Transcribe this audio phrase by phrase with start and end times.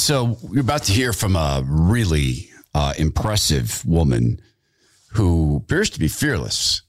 [0.00, 4.40] So you're about to hear from a really uh, impressive woman
[5.12, 6.80] who appears to be fearless.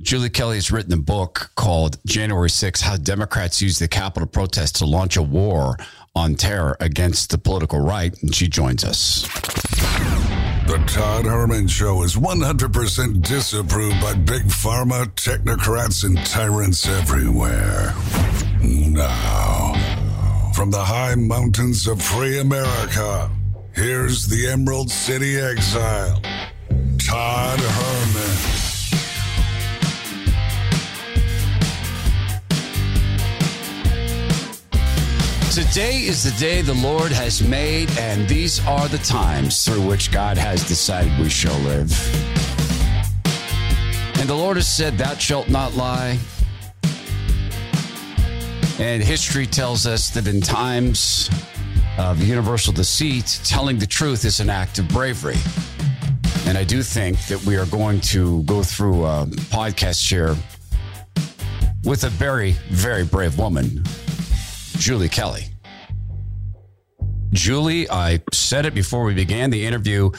[0.00, 4.76] Julie Kelly has written a book called January 6 How Democrats Use the Capitol Protest
[4.76, 5.76] to Launch a War
[6.16, 8.20] on Terror Against the Political Right.
[8.22, 9.22] And she joins us.
[10.66, 17.94] The Todd Herman Show is 100% disapproved by big pharma, technocrats, and tyrants everywhere.
[18.60, 19.61] Now.
[20.52, 23.30] From the high mountains of free America,
[23.74, 26.20] here's the Emerald City Exile,
[26.98, 28.62] Todd Herman.
[35.52, 40.12] Today is the day the Lord has made, and these are the times through which
[40.12, 41.90] God has decided we shall live.
[44.18, 46.18] And the Lord has said, Thou shalt not lie,
[48.82, 51.30] and history tells us that in times
[51.98, 55.36] of universal deceit, telling the truth is an act of bravery.
[56.46, 60.34] And I do think that we are going to go through a podcast here
[61.84, 63.84] with a very, very brave woman,
[64.78, 65.51] Julie Kelly.
[67.32, 70.10] Julie, I said it before we began the interview.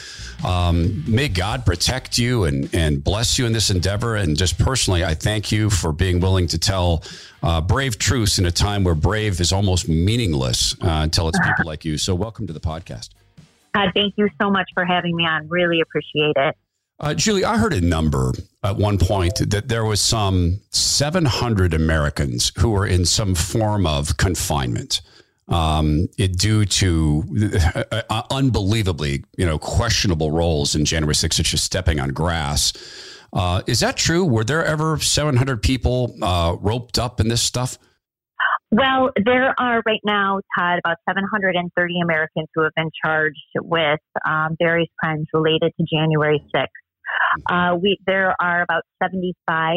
[0.44, 4.16] Um, may God protect you and, and bless you in this endeavor.
[4.16, 7.04] And just personally, I thank you for being willing to tell
[7.42, 11.64] uh, brave truths in a time where brave is almost meaningless uh, until it's people
[11.64, 11.98] like you.
[11.98, 13.10] So, welcome to the podcast.
[13.74, 15.48] Uh, thank you so much for having me on.
[15.48, 16.56] Really appreciate it.
[17.00, 22.52] Uh, Julie, I heard a number at one point that there was some 700 Americans
[22.58, 25.00] who were in some form of confinement
[25.48, 27.24] um, it due to
[27.92, 32.72] uh, uh, unbelievably, you know, questionable roles in January 6th, such as stepping on grass.
[33.32, 34.24] Uh, is that true?
[34.24, 37.78] Were there ever 700 people uh, roped up in this stuff?
[38.70, 44.56] Well, there are right now, Todd, about 730 Americans who have been charged with um,
[44.58, 46.66] various crimes related to January 6th.
[47.48, 49.76] Uh, we, there are about 75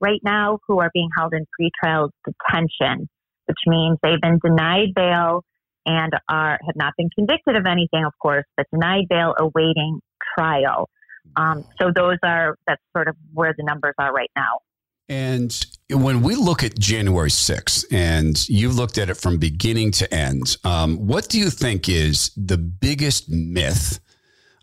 [0.00, 3.08] right now who are being held in pretrial detention
[3.50, 5.42] which means they've been denied bail
[5.84, 9.98] and are have not been convicted of anything, of course, but denied bail awaiting
[10.38, 10.88] trial.
[11.34, 14.60] Um, so those are that's sort of where the numbers are right now.
[15.08, 20.14] And when we look at January 6th, and you've looked at it from beginning to
[20.14, 23.98] end, um, what do you think is the biggest myth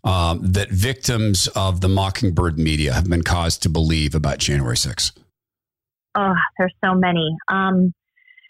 [0.06, 5.18] um, that victims of the Mockingbird media have been caused to believe about January 6th?
[6.16, 7.30] Oh, there's so many.
[7.50, 7.94] Um,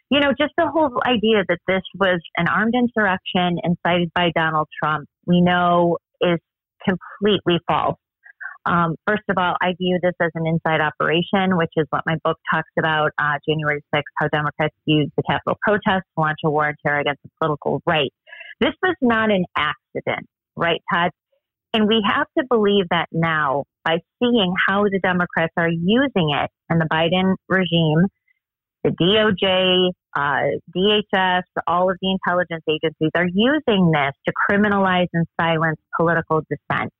[0.09, 4.68] you know, just the whole idea that this was an armed insurrection incited by Donald
[4.81, 6.40] Trump, we know is
[6.88, 7.97] completely false.
[8.66, 12.16] Um, first of all, I view this as an inside operation, which is what my
[12.23, 16.50] book talks about uh, January 6th, how Democrats used the Capitol protest to launch a
[16.50, 18.12] war on terror against the political right.
[18.59, 21.12] This was not an accident, right, Todd?
[21.73, 26.50] And we have to believe that now by seeing how the Democrats are using it
[26.69, 28.07] and the Biden regime
[28.87, 35.25] the DOJ, uh, DHS, all of the intelligence agencies are using this to criminalize and
[35.39, 36.91] silence political dissent.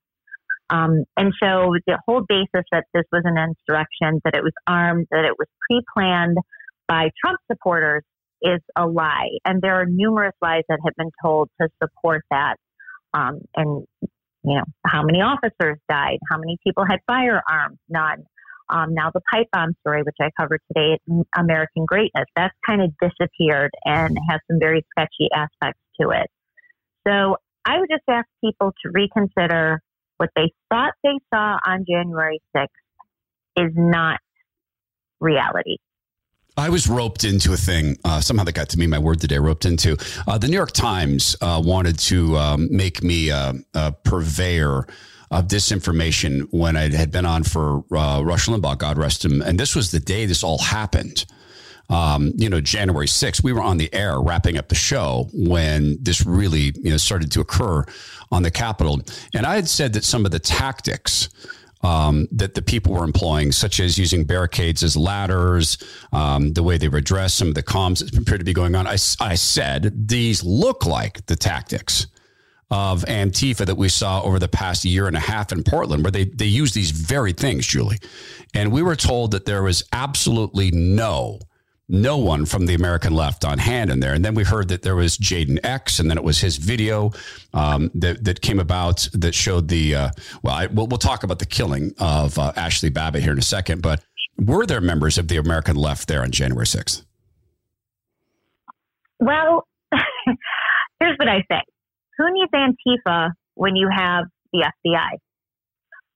[0.70, 5.08] Um, and so the whole basis that this was an insurrection, that it was armed,
[5.12, 6.38] that it was pre planned
[6.88, 8.04] by Trump supporters
[8.42, 9.30] is a lie.
[9.46, 12.56] And there are numerous lies that have been told to support that.
[13.14, 16.20] Um, and, you know, how many officers died?
[16.30, 17.78] How many people had firearms?
[17.90, 18.26] None.
[18.70, 19.22] Um, now the
[19.54, 21.00] bomb story, which I covered today,
[21.38, 26.30] American Greatness, that's kind of disappeared and has some very sketchy aspects to it.
[27.08, 29.82] So I would just ask people to reconsider
[30.18, 32.68] what they thought they saw on January 6th
[33.56, 34.20] is not
[35.20, 35.78] reality.
[36.58, 37.98] I was roped into a thing.
[38.04, 38.88] Uh, somehow that got to me.
[38.88, 39.96] My word today, roped into.
[40.28, 44.88] Uh, the New York Times uh, wanted to um, make me a, a purveyor
[45.32, 49.42] of disinformation when I had been on for uh, Rush Limbaugh, God rest him.
[49.42, 51.26] And this was the day this all happened.
[51.90, 55.98] Um, you know, January 6th, we were on the air wrapping up the show when
[56.02, 57.86] this really, you know, started to occur
[58.32, 59.02] on the Capitol.
[59.34, 61.30] And I had said that some of the tactics
[61.84, 65.78] um, that the people were employing, such as using barricades as ladders,
[66.12, 68.76] um, the way they were dressed, some of the comms that appeared to be going
[68.76, 68.88] on.
[68.88, 72.08] I, I said these look like the tactics
[72.70, 76.12] of Antifa that we saw over the past year and a half in Portland, where
[76.12, 77.98] they, they use these very things, Julie.
[78.54, 81.40] And we were told that there was absolutely no,
[81.88, 84.14] no one from the American left on hand in there.
[84.14, 87.12] And then we heard that there was Jayden X, and then it was his video
[87.54, 90.10] um, that, that came about that showed the, uh,
[90.44, 93.44] well, I, we'll, we'll talk about the killing of uh, Ashli Babbitt here in a
[93.44, 94.04] second, but
[94.38, 97.04] were there members of the American left there on January 6th?
[99.20, 99.68] Well,
[101.00, 101.62] here's what I say:
[102.18, 105.18] Who needs Antifa when you have the FBI?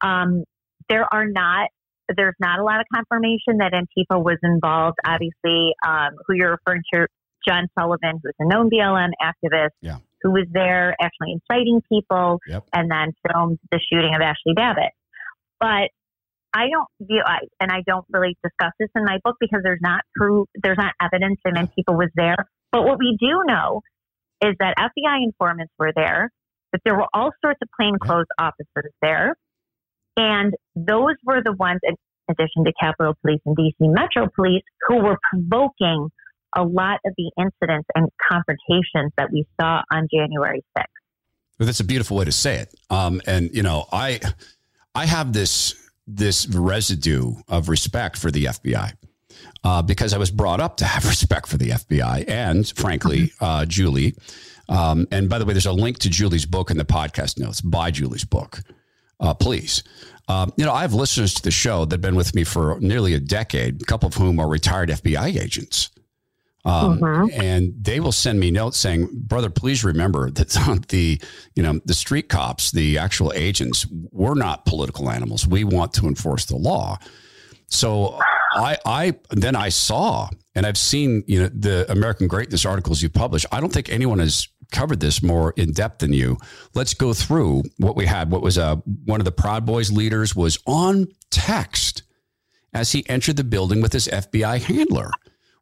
[0.02, 0.44] Um,
[0.90, 1.70] there are not.
[2.14, 4.98] There's not a lot of confirmation that Antifa was involved.
[5.06, 7.08] Obviously, um, who you're referring to,
[7.48, 9.98] John Sullivan, who's a known BLM activist, yeah.
[10.22, 12.66] who was there actually inciting people Yep.
[12.74, 14.92] and then filmed the shooting of Ashli Babbitt.
[15.60, 15.90] But
[16.54, 19.80] I don't view, I, and I don't really discuss this in my book because there's
[19.82, 22.36] not proof, there's not evidence that Antifa was there.
[22.72, 23.82] But what we do know
[24.42, 26.32] is that FBI informants were there,
[26.72, 29.36] that there were all sorts of plainclothes officers there,
[30.18, 31.96] and those were the ones, in
[32.30, 36.10] addition to Capitol Police and DC Metro Police, who were provoking
[36.56, 40.86] a lot of the incidents and confrontations that we saw on January 6th.
[41.60, 42.74] Well, that's a beautiful way to say it.
[42.90, 44.20] Um, and you know, I
[44.96, 45.76] I have this
[46.08, 48.94] this residue of respect for the FBI
[49.64, 53.66] uh, because I was brought up to have respect for the FBI and, frankly, uh,
[53.66, 54.16] Julie.
[54.70, 57.62] Um, and by the way, there's a link to Julie's book in the podcast notes.
[57.62, 58.62] Buy Julie's book,
[59.20, 59.84] uh, please.
[60.28, 62.80] Um, you know, I have listeners to the show that have been with me for
[62.80, 65.90] nearly a decade, a couple of whom are retired FBI agents.
[66.64, 67.34] Um, Mhm.
[67.42, 70.50] and they will send me notes saying, "Brother, please remember that
[70.90, 71.20] the
[71.56, 75.48] you know the street cops, the actual agents, we're not political animals.
[75.48, 77.00] We want to enforce the law."
[77.68, 78.20] So
[78.54, 83.10] I I then I saw and I've seen you know the American Greatness articles you
[83.10, 83.46] publish.
[83.52, 86.38] I don't think anyone has covered this more in depth than you.
[86.74, 88.32] Let's go through what we had.
[88.32, 92.04] What was uh, one of the Proud Boys leaders was on text
[92.74, 95.12] as he entered the building with his FBI handler.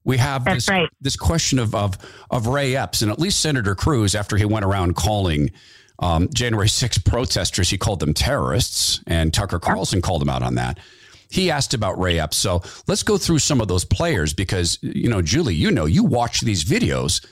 [0.03, 0.89] We have That's this, right.
[1.01, 1.97] this question of, of
[2.31, 5.51] of Ray Epps and at least Senator Cruz after he went around calling
[6.00, 10.56] um, January 6 protesters, he called them terrorists, and Tucker Carlson called him out on
[10.56, 10.80] that.
[11.29, 12.37] He asked about Ray Epps.
[12.37, 16.03] So let's go through some of those players because you know, Julie, you know, you
[16.03, 17.25] watch these videos.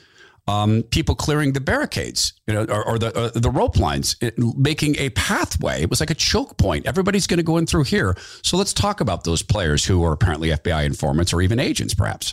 [0.46, 4.38] Um, people clearing the barricades, you know, or, or the uh, the rope lines, it,
[4.38, 5.82] making a pathway.
[5.82, 6.86] It was like a choke point.
[6.86, 8.16] Everybody's going to go in through here.
[8.42, 12.32] So let's talk about those players who are apparently FBI informants or even agents, perhaps.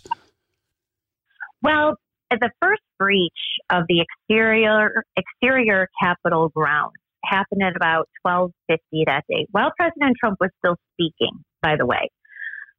[1.62, 1.96] Well,
[2.32, 3.32] the first breach
[3.70, 6.94] of the exterior exterior Capitol grounds
[7.26, 11.44] happened at about 12:50 that day, while President Trump was still speaking.
[11.66, 12.12] By the way,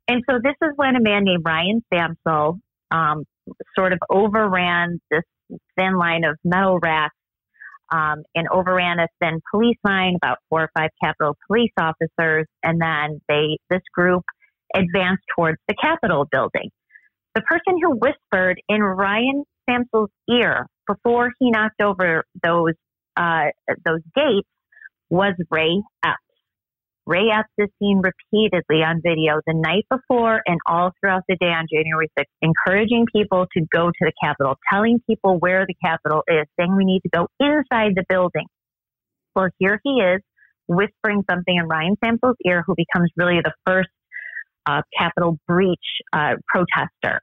[0.06, 2.60] and so this is when a man named Ryan Samsel
[2.92, 3.24] um,
[3.74, 5.24] sort of overran this
[5.76, 7.16] thin line of metal racks
[7.92, 12.80] um, and overran a thin police line, about four or five Capitol police officers, and
[12.80, 14.22] then they this group
[14.74, 16.70] advanced towards the Capitol building
[17.36, 22.74] the person who whispered in Ryan Samsel's ear before he knocked over those
[23.16, 23.50] uh,
[23.84, 24.48] those gates
[25.10, 26.16] was Ray Epps.
[27.06, 31.46] Ray Epps is seen repeatedly on video the night before and all throughout the day
[31.46, 36.22] on January 6th, encouraging people to go to the Capitol, telling people where the Capitol
[36.26, 38.46] is, saying we need to go inside the building.
[39.36, 40.20] Well, here he is
[40.66, 43.88] whispering something in Ryan Samsel's ear, who becomes really the first
[44.66, 45.78] uh, Capitol breach
[46.12, 47.20] uh, protester.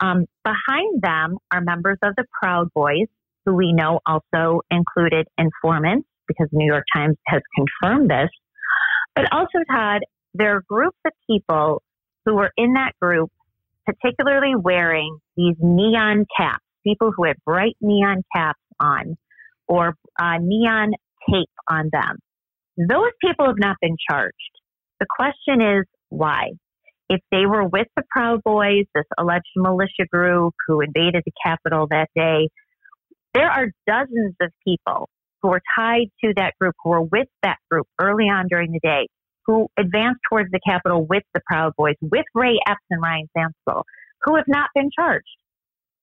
[0.00, 3.08] Um, behind them are members of the Proud Boys,
[3.44, 8.30] who we know also included informants, because the New York Times has confirmed this.
[9.18, 10.02] But also, Todd,
[10.34, 11.82] there are groups of people
[12.24, 13.30] who were in that group,
[13.84, 19.16] particularly wearing these neon caps, people who had bright neon caps on
[19.66, 20.92] or uh, neon
[21.28, 22.18] tape on them.
[22.76, 24.34] Those people have not been charged.
[25.00, 26.50] The question is why?
[27.08, 31.86] if they were with the Proud Boys, this alleged militia group who invaded the Capitol
[31.90, 32.48] that day,
[33.34, 35.08] there are dozens of people
[35.42, 38.80] who were tied to that group, who were with that group early on during the
[38.82, 39.08] day,
[39.46, 43.82] who advanced towards the Capitol with the Proud Boys, with Ray Epps and Ryan Samsel,
[44.24, 45.26] who have not been charged.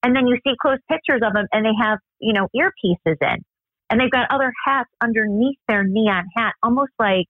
[0.04, 3.44] And then you see close pictures of them, and they have, you know, earpieces in,
[3.90, 7.26] and they've got other hats underneath their neon hat, almost like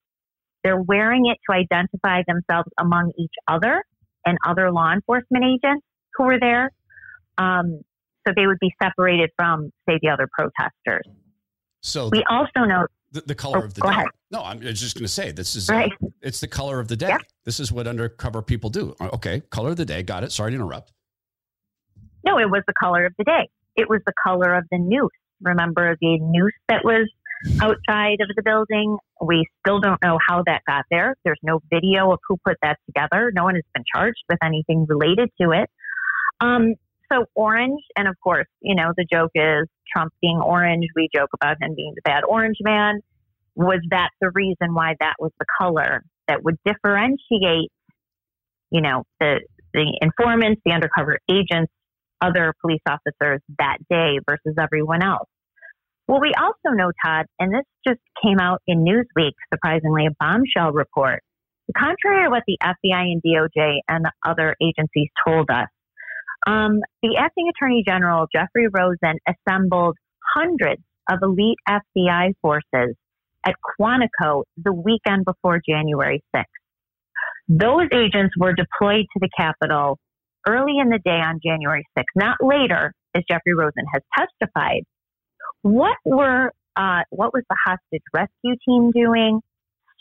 [0.63, 3.83] they're wearing it to identify themselves among each other
[4.25, 5.85] and other law enforcement agents
[6.15, 6.71] who were there.
[7.37, 7.81] Um,
[8.27, 11.07] so they would be separated from, say, the other protesters.
[11.85, 13.93] So We also know, the, the color Oh, of the go day.
[13.95, 14.07] ahead.
[14.31, 15.91] No, I'm just going to say this is Right.
[16.03, 17.15] uh, it's the color of the day.
[17.45, 18.95] This is what undercover people do.
[18.99, 20.01] Uh, Okay, color of the day.
[20.03, 20.31] Got it.
[20.31, 20.91] Sorry to interrupt.
[22.25, 23.47] no, it was the color of the day.
[23.75, 25.11] It was the color of the noose.
[25.41, 27.07] Remember the noose that was
[27.61, 28.97] outside of the building?
[29.21, 31.15] We still don't know how that got there.
[31.23, 33.31] There's no video of who put that together.
[33.35, 35.69] No one has been charged with anything related to it.
[36.41, 36.73] Um,
[37.11, 40.85] so orange, and of course, you know, the joke is Trump being orange.
[40.95, 43.01] We joke about him being the bad orange man.
[43.55, 47.71] Was that the reason why that was the color that would differentiate,
[48.71, 49.41] you know, the
[49.73, 51.71] the informants, the undercover agents,
[52.21, 55.27] other police officers that day versus everyone else?
[56.07, 60.71] Well, we also know, Todd, and this just came out in Newsweek, surprisingly, a bombshell
[60.71, 61.21] report.
[61.75, 65.67] Contrary to what the FBI and DOJ and the other agencies told us,
[66.45, 69.97] um, the acting attorney general, Jeffrey Rosen, assembled
[70.35, 72.95] hundreds of elite FBI forces
[73.45, 76.43] at Quantico the weekend before January 6th.
[77.47, 79.99] Those agents were deployed to the Capitol
[80.47, 84.83] early in the day on January 6th, not later, as Jeffrey Rosen has testified.
[85.61, 89.39] What were uh, what was the hostage rescue team doing?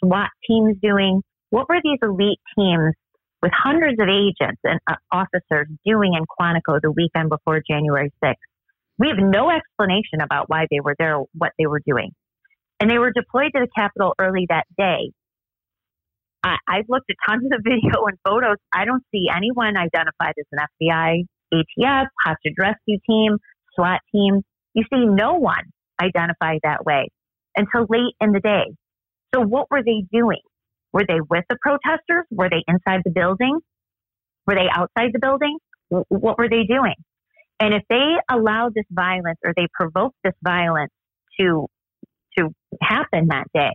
[0.03, 1.23] SWAT teams doing?
[1.51, 2.95] What were these elite teams
[3.45, 8.37] with hundreds of agents and uh, officers doing in Quantico the weekend before January 6th?
[8.99, 12.13] We have no explanation about why they were there, what they were doing.
[12.81, 15.13] And they were deployed to the Capitol early that day.
[16.43, 18.57] I, I've looked at tons of video and photos.
[18.73, 23.37] I don't see anyone identified as an FBI, ATF, hostage rescue team,
[23.75, 24.41] SWAT team.
[24.73, 25.65] You see no one
[26.01, 27.09] identified that way
[27.59, 28.73] until late in the day.
[29.35, 30.41] So what were they doing?
[30.95, 32.25] Were they with the protesters?
[32.31, 33.59] Were they inside the building?
[34.47, 35.59] Were they outside the building?
[35.89, 36.95] What were they doing?
[37.59, 40.93] And if they allowed this violence or they provoked this violence
[41.41, 41.67] to
[42.39, 43.73] to happen that day,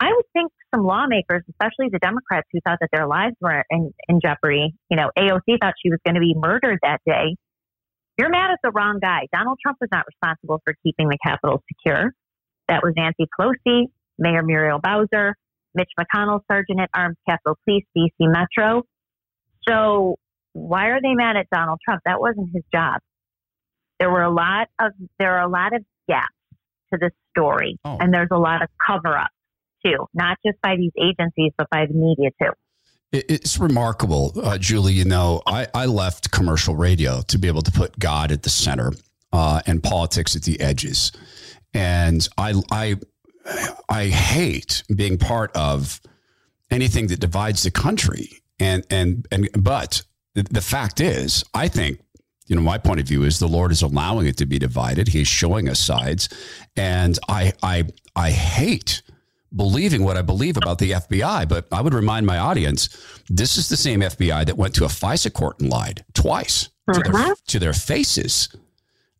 [0.00, 3.92] I would think some lawmakers, especially the Democrats who thought that their lives were in,
[4.08, 7.36] in jeopardy, you know, AOC thought she was going to be murdered that day.
[8.16, 9.26] You're mad at the wrong guy.
[9.32, 12.12] Donald Trump was not responsible for keeping the Capitol secure.
[12.68, 13.86] That was Nancy Pelosi,
[14.18, 15.36] Mayor Muriel Bowser,
[15.74, 18.82] Mitch McConnell, Sergeant at Arms, Capitol Police, DC Metro.
[19.66, 20.16] So
[20.52, 22.02] why are they mad at Donald Trump?
[22.04, 23.00] That wasn't his job.
[23.98, 26.28] There were a lot of there are a lot of gaps
[26.92, 27.98] to this story, oh.
[28.00, 29.30] and there's a lot of cover up
[29.84, 32.52] too, not just by these agencies, but by the media too.
[33.10, 34.92] It's remarkable, uh, Julie.
[34.92, 38.50] You know, I, I left commercial radio to be able to put God at the
[38.50, 38.92] center
[39.32, 41.12] uh, and politics at the edges,
[41.72, 42.96] and I I
[43.88, 46.00] I hate being part of
[46.70, 48.42] anything that divides the country.
[48.60, 50.02] And and and but
[50.34, 52.00] the, the fact is, I think
[52.48, 55.08] you know my point of view is the lord is allowing it to be divided
[55.08, 56.28] he's showing us sides
[56.76, 57.84] and i i
[58.16, 59.02] i hate
[59.54, 62.88] believing what i believe about the fbi but i would remind my audience
[63.28, 67.00] this is the same fbi that went to a fisa court and lied twice to,
[67.00, 67.34] their, uh-huh.
[67.46, 68.48] to their faces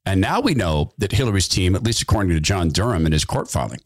[0.05, 3.25] and now we know that hillary's team at least according to john durham in his
[3.25, 3.81] court filing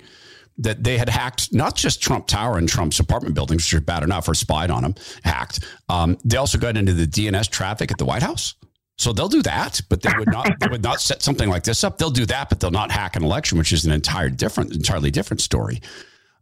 [0.58, 4.02] that they had hacked not just Trump Tower and Trump's apartment buildings, which are bad
[4.02, 4.94] enough, or spied on them,
[5.24, 5.64] hacked.
[5.88, 8.54] Um, they also got into the DNS traffic at the White House.
[8.98, 11.82] So they'll do that, but they would not they would not set something like this
[11.82, 11.98] up.
[11.98, 15.10] They'll do that, but they'll not hack an election, which is an entire different, entirely
[15.10, 15.80] different story.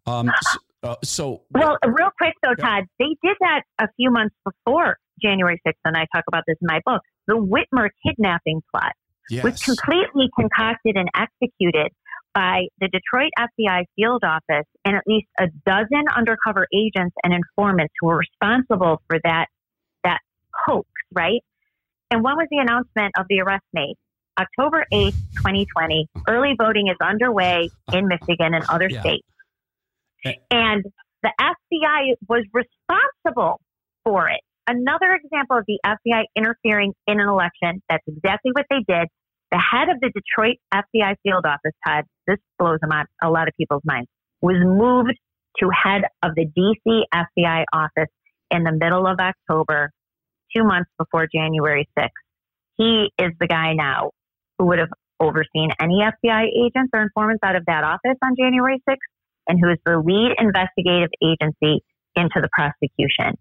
[0.07, 4.35] Um, so, uh, so, well, real quick though, Todd, they did that a few months
[4.45, 7.03] before January 6th, and I talk about this in my book.
[7.27, 8.93] The Whitmer kidnapping plot
[9.31, 9.45] yes.
[9.45, 11.93] was completely concocted and executed
[12.35, 17.93] by the Detroit FBI field office and at least a dozen undercover agents and informants
[18.01, 19.47] who were responsible for that
[20.05, 20.21] that
[20.67, 21.41] hoax, right?
[22.11, 23.95] And when was the announcement of the arrest made?
[24.39, 26.09] October 8th, 2020.
[26.29, 29.01] Early voting is underway in Michigan and other yeah.
[29.01, 29.27] states.
[30.25, 30.33] Eh.
[30.51, 30.85] And
[31.23, 33.61] the FBI was responsible
[34.05, 34.41] for it.
[34.67, 37.83] Another example of the FBI interfering in an election.
[37.89, 39.09] That's exactly what they did.
[39.51, 42.79] The head of the Detroit FBI field office, Todd, this blows
[43.23, 44.09] a lot of people's minds,
[44.41, 45.19] was moved
[45.59, 48.11] to head of the DC FBI office
[48.51, 49.91] in the middle of October,
[50.57, 52.09] two months before January 6th.
[52.77, 54.11] He is the guy now
[54.59, 58.81] who would have overseen any FBI agents or informants out of that office on January
[58.89, 58.97] 6th
[59.49, 61.83] and who is the lead investigative agency
[62.17, 63.37] into the prosecution.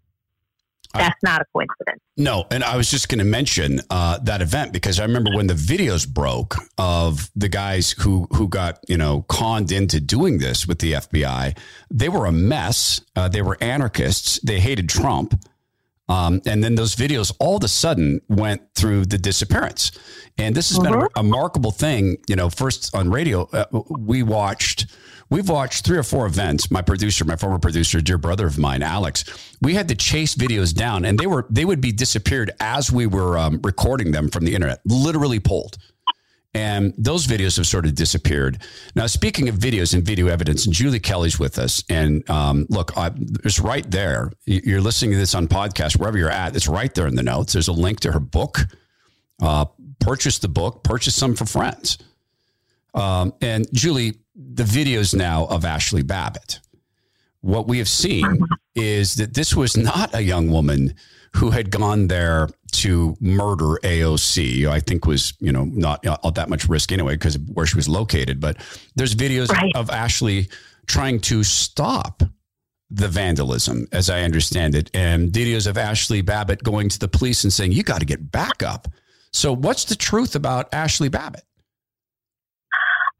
[0.93, 2.01] That's not a coincidence.
[2.17, 5.48] No, and I was just going to mention uh, that event because I remember when
[5.48, 10.67] the videos broke of the guys who who got you know conned into doing this
[10.67, 11.58] with the FBI.
[11.91, 13.01] They were a mess.
[13.15, 14.39] Uh, they were anarchists.
[14.41, 15.39] They hated Trump.
[16.10, 19.91] Um, and then those videos all of a sudden went through the disappearance.
[20.39, 21.10] And this has been a, a uh-huh.
[21.17, 22.17] remarkable thing.
[22.27, 24.88] You know, first on radio, uh, we watched
[25.29, 26.71] We've watched three or four events.
[26.71, 29.25] My producer, my former producer, dear brother of mine, Alex,
[29.62, 33.05] we had to chase videos down, and they were they would be disappeared as we
[33.05, 35.77] were um, recording them from the internet, literally pulled.
[36.55, 38.63] And those videos have sort of disappeared.
[38.95, 41.83] Now, speaking of videos and video evidence, and Julie Kelly's with us.
[41.89, 43.12] And um, look, I,
[43.43, 44.31] it's right there.
[44.45, 46.55] You're listening to this on podcast, wherever you're at.
[46.55, 47.53] It's right there in the notes.
[47.53, 48.62] There's a link to her book.
[49.39, 49.65] Uh,
[50.00, 50.83] purchase the book.
[50.83, 52.00] Purchase some for friends.
[52.93, 56.60] Um, and Julie, the videos now of Ashli Babbitt.
[57.41, 58.39] What we have seen
[58.75, 60.93] is that this was not a young woman
[61.36, 64.67] who had gone there to murder AOC.
[64.67, 67.77] I think was you know not all that much risk anyway because of where she
[67.77, 68.39] was located.
[68.39, 68.58] But
[68.96, 69.72] there's videos right.
[69.75, 70.51] of Ashli
[70.88, 72.24] trying to stop
[72.91, 77.43] the vandalism, as I understand it, and videos of Ashli Babbitt going to the police
[77.43, 78.88] and saying, "You got to get back up."
[79.31, 81.43] So, what's the truth about Ashli Babbitt?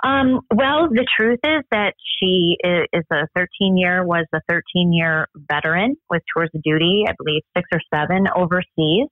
[0.04, 5.28] Um, well, the truth is that she is a 13 year, was a 13 year
[5.36, 9.08] veteran with tours of duty, I believe six or seven overseas.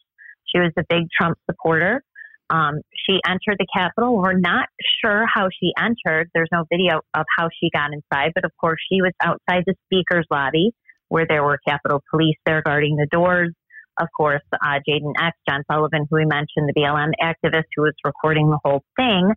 [0.46, 2.02] She was a big Trump supporter.
[2.50, 4.18] Um, she entered the Capitol.
[4.18, 4.70] We're not
[5.04, 6.30] sure how she entered.
[6.34, 9.76] There's no video of how she got inside, but of course, she was outside the
[9.86, 10.72] speaker's lobby
[11.10, 13.54] where there were Capitol police there guarding the doors.
[14.00, 17.94] Of course, uh, Jayden X, John Sullivan, who we mentioned, the BLM activist who was
[18.06, 19.32] recording the whole thing.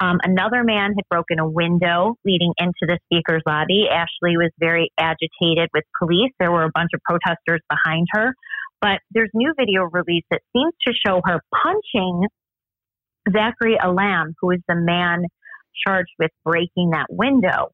[0.00, 3.86] Um, another man had broken a window leading into the speaker's lobby.
[3.90, 6.30] Ashli was very agitated with police.
[6.38, 8.32] There were a bunch of protesters behind her.
[8.80, 12.26] But there's new video released that seems to show her punching
[13.32, 15.24] Zachary Alam, who is the man
[15.86, 17.70] charged with breaking that window.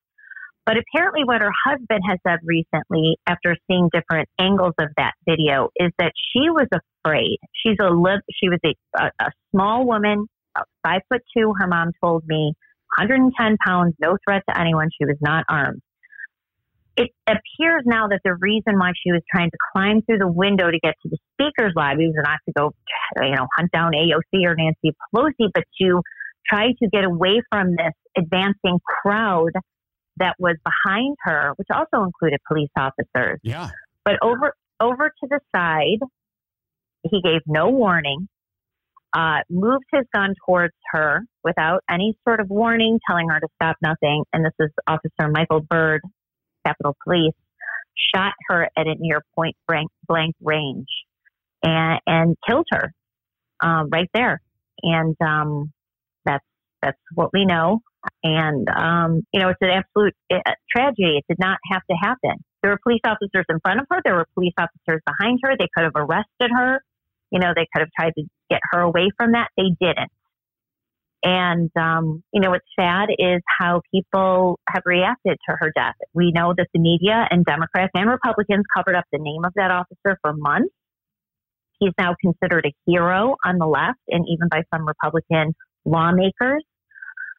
[0.65, 5.69] But apparently, what her husband has said recently, after seeing different angles of that video,
[5.77, 7.37] is that she was afraid.
[7.53, 7.91] She's a
[8.33, 11.53] she was a, a, a small woman about five foot two.
[11.59, 12.55] Her mom told me
[12.97, 14.89] 110 pounds, no threat to anyone.
[14.99, 15.81] She was not armed.
[16.97, 20.71] It appears now that the reason why she was trying to climb through the window
[20.71, 22.73] to get to the speaker's lobby was not to go,
[23.21, 26.01] you know, hunt down AOC or Nancy Pelosi, but to
[26.49, 29.51] try to get away from this advancing crowd
[30.19, 33.41] that was behind her, which also included police officers.
[33.43, 33.71] Yeah.
[34.05, 35.99] But over over to the side,
[37.03, 38.29] he gave no warning
[39.15, 43.77] uh, moved his gun towards her without any sort of warning, telling her to stop
[43.83, 44.25] nothing.
[44.33, 46.01] And this is Officer Michael Byrd,
[46.67, 47.35] Capitol Police,
[48.15, 50.89] shot her at a near point blank, blank range
[51.63, 52.93] and, and killed her
[53.63, 54.41] uh, right there.
[54.83, 55.73] And um,
[56.25, 56.45] that's
[56.83, 57.81] that's what we know.
[58.23, 61.19] And um, you know, it's an absolute uh, tragedy.
[61.19, 62.45] It did not have to happen.
[62.63, 64.01] There were police officers in front of her.
[64.05, 65.55] There were police officers behind her.
[65.59, 66.83] They could have arrested her.
[67.31, 69.49] You know, they could have tried to get her away from that.
[69.57, 70.11] They didn't.
[71.25, 75.95] And, um, you know, what's sad is how people have reacted to her death.
[76.13, 79.71] We know that the media and Democrats and Republicans covered up the name of that
[79.71, 80.75] officer for months.
[81.81, 85.55] He's now considered a hero on the left and even by some Republican
[85.87, 86.63] lawmakers.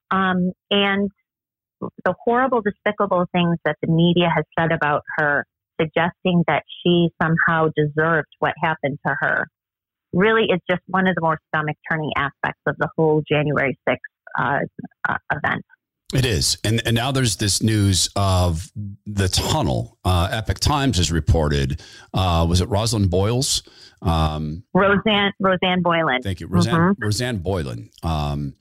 [0.10, 1.12] Um, and
[1.80, 5.46] the horrible, despicable things that the media has said about her,
[5.80, 9.48] suggesting that she somehow deserved what happened to her
[10.16, 13.98] really is just one of the more stomach turning aspects of the whole January 6th
[14.40, 14.60] uh,
[15.08, 15.64] uh, event.
[16.14, 16.58] It is.
[16.64, 18.72] And, and now there's this news of
[19.06, 19.98] the tunnel.
[20.06, 21.82] Uh, Epoch Times has reported,
[22.14, 23.64] uh, was it Rosalind Boyles?
[24.02, 26.24] Um, Rosanne, Rosanne Boyland.
[26.24, 26.48] Thank you.
[26.48, 27.04] Rosanne, mm-hmm.
[27.04, 27.90] Rosanne Boyland.
[28.04, 28.56] Um,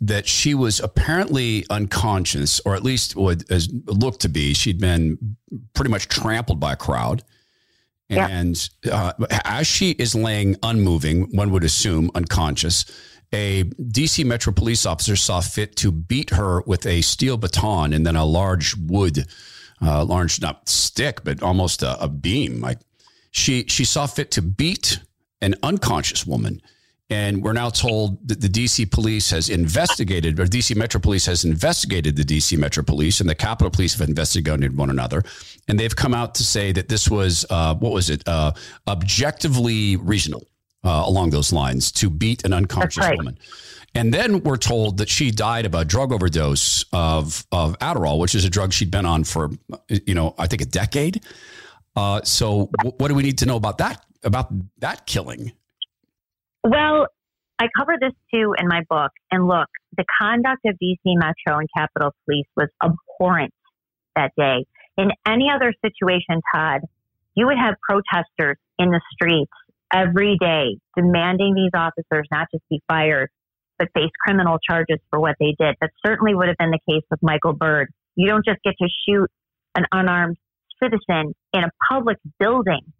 [0.00, 4.54] that she was apparently unconscious, or at least would as looked to be.
[4.54, 5.36] She'd been
[5.74, 7.24] pretty much trampled by a crowd.
[8.30, 9.12] And uh,
[9.44, 12.84] as she is laying unmoving, one would assume unconscious,
[13.32, 18.06] a DC Metro police officer saw fit to beat her with a steel baton and
[18.06, 19.26] then a large wood,
[19.82, 22.60] uh, large not stick, but almost a, a beam.
[22.60, 22.78] Like
[23.30, 25.00] she she saw fit to beat
[25.42, 26.62] an unconscious woman
[27.10, 31.44] and we're now told that the DC police has investigated, or DC Metro Police has
[31.44, 35.22] investigated the DC Metro Police, and the Capitol Police have investigated one another.
[35.68, 38.52] And they've come out to say that this was, uh, what was it, uh,
[38.86, 40.48] objectively reasonable
[40.84, 43.16] uh, along those lines to beat an unconscious right.
[43.16, 43.38] woman.
[43.94, 48.34] And then we're told that she died of a drug overdose of, of Adderall, which
[48.34, 49.50] is a drug she'd been on for,
[49.88, 51.22] you know, I think a decade.
[51.96, 54.04] Uh, so, what do we need to know about that?
[54.22, 55.52] About that killing?
[56.64, 57.06] Well,
[57.58, 59.10] I cover this too in my book.
[59.30, 63.52] And look, the conduct of DC Metro and Capitol Police was abhorrent
[64.16, 64.64] that day.
[64.96, 66.80] In any other situation, Todd,
[67.34, 69.52] you would have protesters in the streets
[69.92, 73.30] every day demanding these officers not just be fired,
[73.78, 75.76] but face criminal charges for what they did.
[75.80, 77.88] That certainly would have been the case with Michael Byrd.
[78.16, 79.30] You don't just get to shoot
[79.76, 80.36] an unarmed
[80.82, 82.92] citizen in a public building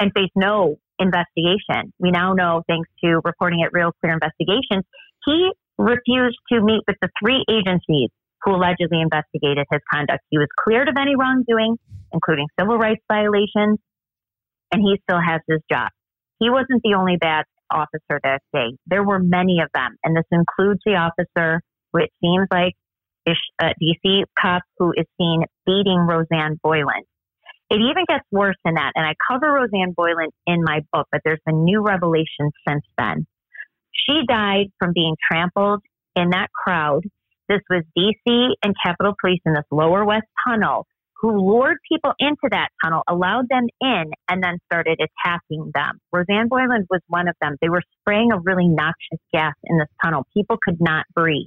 [0.00, 1.92] and face no investigation.
[1.98, 4.84] We now know, thanks to reporting at Real Clear Investigations,
[5.24, 8.10] he refused to meet with the three agencies
[8.42, 10.20] who allegedly investigated his conduct.
[10.30, 11.76] He was cleared of any wrongdoing,
[12.12, 13.78] including civil rights violations,
[14.72, 15.88] and he still has his job.
[16.38, 18.76] He wasn't the only bad officer that day.
[18.86, 22.74] There were many of them, and this includes the officer who it seems like
[23.28, 23.32] a
[23.64, 27.04] uh, DC cop who is seen beating Rosanne Boyland.
[27.72, 28.92] It even gets worse than that.
[28.94, 33.26] And I cover Rosanne Boyland in my book, but there's been new revelations since then.
[33.94, 35.80] She died from being trampled
[36.14, 37.04] in that crowd.
[37.48, 40.86] This was DC and Capitol Police in this lower west tunnel
[41.22, 45.98] who lured people into that tunnel, allowed them in, and then started attacking them.
[46.12, 47.56] Rosanne Boyland was one of them.
[47.62, 50.26] They were spraying a really noxious gas in this tunnel.
[50.36, 51.46] People could not breathe.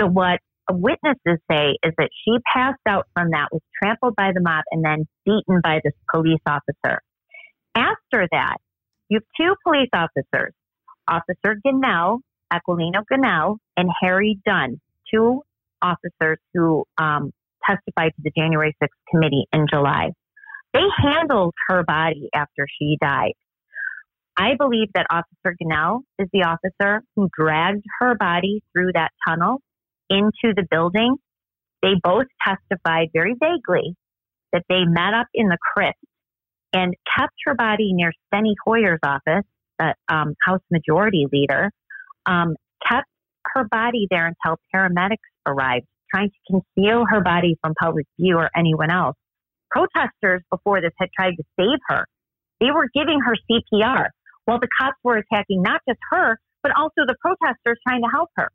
[0.00, 0.38] So what
[0.70, 4.84] witnesses say is that she passed out from that, was trampled by the mob, and
[4.84, 7.00] then beaten by this police officer.
[7.74, 8.56] After that,
[9.08, 10.52] you have two police officers,
[11.08, 12.20] Officer Gonell,
[12.52, 14.80] Aquilino Gonell, and Harry Dunn,
[15.12, 15.42] two
[15.82, 17.32] officers who um,
[17.64, 20.10] testified to the January 6th committee in July.
[20.72, 23.32] They handled her body after she died.
[24.36, 29.60] I believe that Officer Gonell is the officer who dragged her body through that tunnel
[30.10, 31.16] into the building.
[31.82, 33.94] They both testified very vaguely
[34.52, 35.98] that they met up in the crypt
[36.72, 39.44] and kept her body near Steny Hoyer's office,
[39.78, 41.70] the um, House Majority Leader,
[42.26, 42.54] um,
[42.86, 43.08] kept
[43.54, 48.50] her body there until paramedics arrived trying to conceal her body from public view or
[48.56, 49.16] anyone else.
[49.70, 52.06] Protesters before this had tried to save her.
[52.60, 54.08] They were giving her CPR
[54.44, 58.28] while the cops were attacking not just her, but also the protesters trying to help
[58.36, 58.48] her.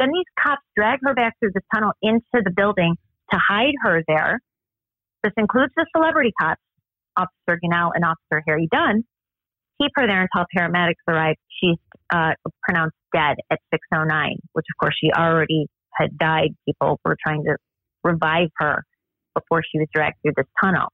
[0.00, 2.96] Then these cops drag her back through the tunnel into the building
[3.32, 4.40] to hide her there.
[5.22, 6.62] This includes the celebrity cops,
[7.16, 9.04] Officer Gonell and Officer Harry Dunn.
[9.80, 11.36] Keep her there until paramedics arrive.
[11.60, 11.78] She's
[12.12, 12.32] uh,
[12.62, 17.56] pronounced dead at 6:09, which of course she already had died, people were trying to
[18.02, 18.84] revive her
[19.34, 20.88] before she was dragged through this tunnel.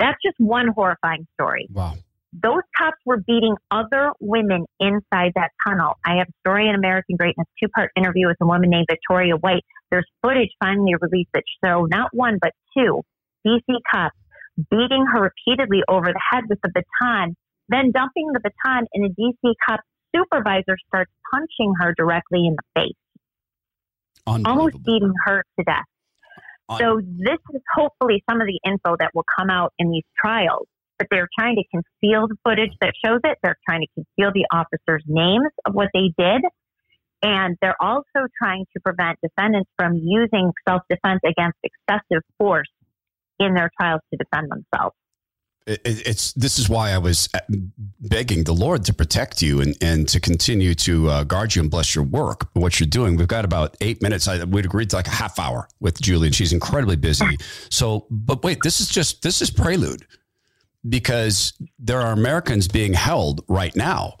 [0.00, 1.68] That's just one horrifying story.
[1.72, 1.94] Wow.
[2.42, 5.94] Those cops were beating other women inside that tunnel.
[6.04, 9.36] I have a story in American Greatness, two part interview with a woman named Victoria
[9.36, 9.64] White.
[9.90, 13.02] There's footage finally released that show not one, but two
[13.46, 14.16] DC cops
[14.70, 17.36] beating her repeatedly over the head with a baton,
[17.68, 19.80] then dumping the baton, and a DC cop
[20.14, 22.96] supervisor starts punching her directly in the face
[24.26, 25.84] almost beating her to death.
[26.78, 30.66] So this is hopefully some of the info that will come out in these trials.
[30.98, 33.38] But they're trying to conceal the footage that shows it.
[33.42, 36.42] They're trying to conceal the officers' names of what they did.
[37.22, 42.68] And they're also trying to prevent defendants from using self defense against excessive force
[43.40, 44.94] in their trials to defend themselves
[45.66, 47.40] it's this is why I was uh,
[48.00, 51.70] begging the Lord to protect you and, and to continue to uh, guard you and
[51.70, 53.16] bless your work, what you're doing.
[53.16, 54.28] We've got about eight minutes.
[54.28, 57.38] I, we'd agreed to like a half hour with Julie, and she's incredibly busy.
[57.70, 60.06] So, but wait, this is just this is prelude
[60.88, 64.16] because there are Americans being held right now.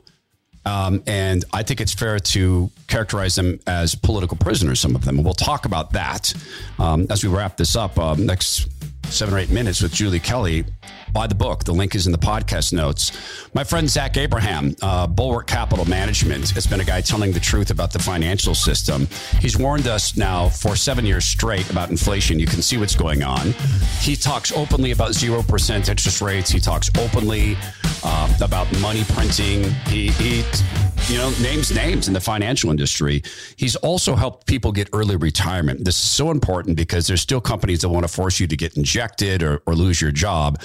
[0.66, 5.22] Um, and I think it's fair to characterize them as political prisoners, some of them.
[5.22, 6.32] We'll talk about that
[6.78, 8.66] um, as we wrap this up um, next
[9.12, 10.64] seven or eight minutes with Julie Kelly.
[11.14, 11.62] Buy the book.
[11.62, 13.12] The link is in the podcast notes.
[13.54, 17.70] My friend Zach Abraham, uh, Bulwark Capital Management, has been a guy telling the truth
[17.70, 19.06] about the financial system.
[19.38, 22.40] He's warned us now for seven years straight about inflation.
[22.40, 23.52] You can see what's going on.
[24.00, 26.50] He talks openly about 0% interest rates.
[26.50, 27.56] He talks openly
[28.02, 29.70] uh, about money printing.
[29.86, 30.42] He, he
[31.08, 33.22] you know, names names in the financial industry.
[33.56, 35.84] He's also helped people get early retirement.
[35.84, 38.76] This is so important because there's still companies that want to force you to get
[38.76, 40.58] injected or, or lose your job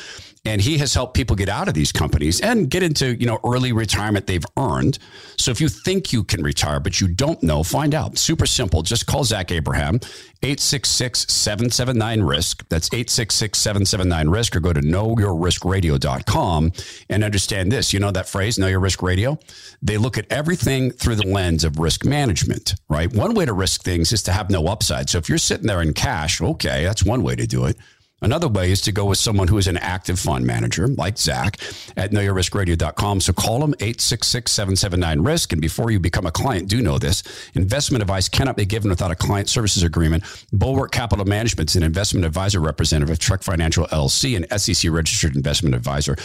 [0.45, 3.39] and he has helped people get out of these companies and get into you know
[3.45, 4.99] early retirement they've earned.
[5.37, 8.17] So if you think you can retire but you don't know find out.
[8.17, 8.81] Super simple.
[8.81, 9.99] Just call zach abraham
[10.41, 16.71] 866-779-risk that's 866-779-risk or go to knowyourriskradio.com
[17.09, 17.91] and understand this.
[17.93, 19.37] You know that phrase know your risk radio?
[19.81, 23.13] They look at everything through the lens of risk management right?
[23.13, 25.09] One way to risk things is to have no upside.
[25.09, 27.75] So if you're sitting there in cash okay that's one way to do it
[28.21, 31.57] Another way is to go with someone who is an active fund manager, like Zach
[31.95, 33.21] at knowyourriskradio.com.
[33.21, 35.53] So call them 866 779 risk.
[35.53, 39.11] And before you become a client, do know this investment advice cannot be given without
[39.11, 40.23] a client services agreement.
[40.51, 45.35] Bulwark Capital Management is an investment advisor representative of Trek Financial LLC, an SEC registered
[45.35, 46.15] investment advisor.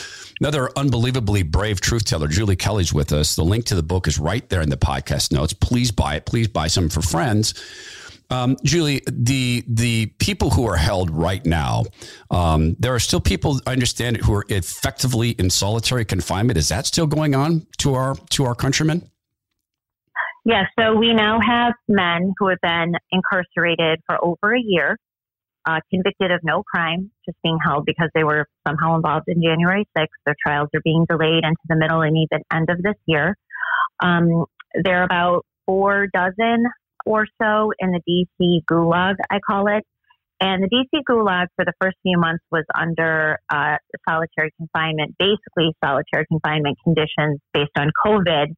[0.40, 3.36] Another unbelievably brave truth teller, Julie Kelly's with us.
[3.36, 5.52] The link to the book is right there in the podcast notes.
[5.52, 6.26] Please buy it.
[6.26, 7.54] Please buy some for friends.
[8.30, 11.84] Um, Julie, the the people who are held right now,
[12.30, 16.58] um, there are still people I understand who are effectively in solitary confinement.
[16.58, 19.10] Is that still going on to our to our countrymen?
[20.44, 20.66] Yes.
[20.78, 24.98] So we now have men who have been incarcerated for over a year,
[25.66, 29.86] uh, convicted of no crime, just being held because they were somehow involved in January
[29.96, 30.06] 6th.
[30.26, 33.36] Their trials are being delayed into the middle and even end of this year.
[34.02, 34.44] Um,
[34.82, 36.66] there are about four dozen
[37.04, 39.84] or so in the DC gulag, I call it.
[40.40, 43.76] And the DC Gulag for the first few months was under uh,
[44.08, 48.54] solitary confinement, basically solitary confinement conditions based on COVID.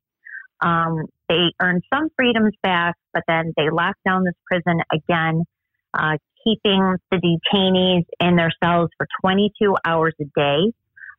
[0.61, 5.45] Um, they earned some freedoms back, but then they locked down this prison again,
[5.93, 10.73] uh, keeping the detainees in their cells for 22 hours a day.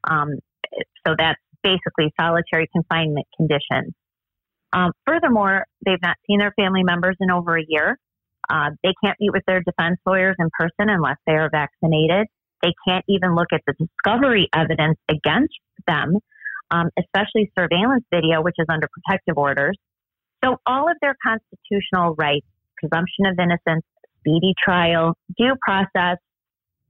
[0.03, 0.39] Um,
[1.05, 3.93] so that's basically solitary confinement conditions.
[4.73, 7.97] Um, furthermore, they've not seen their family members in over a year.
[8.49, 12.27] Uh, they can't meet with their defense lawyers in person unless they are vaccinated.
[12.61, 15.53] They can't even look at the discovery evidence against
[15.85, 16.17] them,
[16.71, 19.77] um, especially surveillance video, which is under protective orders.
[20.43, 22.45] So all of their constitutional rights,
[22.77, 23.85] presumption of innocence,
[24.19, 26.17] speedy trial, due process,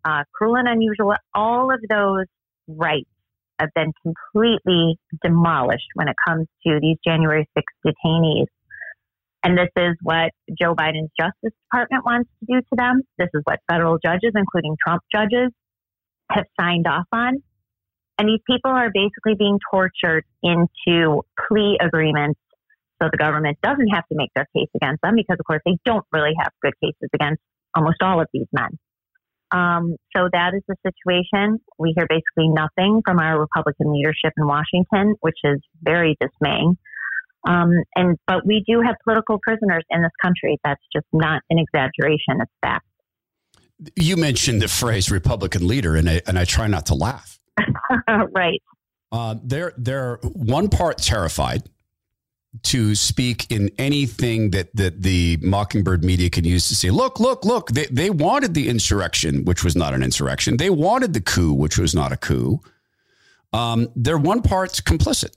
[0.06, 2.26] uh, cruel and unusual, all of those
[2.68, 3.10] rights
[3.60, 8.46] have been completely demolished when it comes to these January 6th detainees.
[9.44, 13.02] And this is what Joe Biden's Justice Department wants to do to them.
[13.18, 15.52] This is what federal judges, including Trump judges,
[16.32, 17.42] have signed off on.
[18.20, 22.40] And these people are basically being tortured into plea agreements
[23.02, 25.78] so the government doesn't have to make their case against them because, of course, they
[25.86, 27.42] don't really have good cases against
[27.76, 28.78] almost all of these men.
[29.52, 31.60] Um, so that is the situation.
[31.80, 36.78] We hear basically nothing from our Republican leadership in Washington, which is very dismaying.
[37.48, 40.58] Um, and but we do have political prisoners in this country.
[40.64, 42.86] That's just not an exaggeration; it's fact.
[43.96, 47.40] You mentioned the phrase "Republican leader," and I, and I try not to laugh.
[48.36, 48.62] right.
[49.12, 51.64] Uh, they're they're one part terrified
[52.64, 57.46] to speak in anything that, that the Mockingbird media can use to say, look, look,
[57.46, 60.58] look, they, they wanted the insurrection, which was not an insurrection.
[60.58, 62.60] They wanted the coup, which was not a coup.
[63.54, 65.36] Um, they're one part complicit.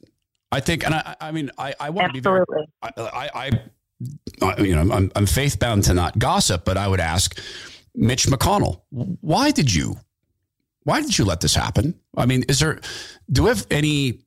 [0.52, 2.44] I think, and I, I mean, I, I want to be very,
[2.82, 3.60] I, I,
[4.42, 7.38] I, you know, I'm, I'm faith bound to not gossip, but I would ask
[7.94, 9.96] Mitch McConnell, why did you,
[10.84, 11.94] why did you let this happen?
[12.16, 12.80] I mean, is there,
[13.30, 14.22] do we have any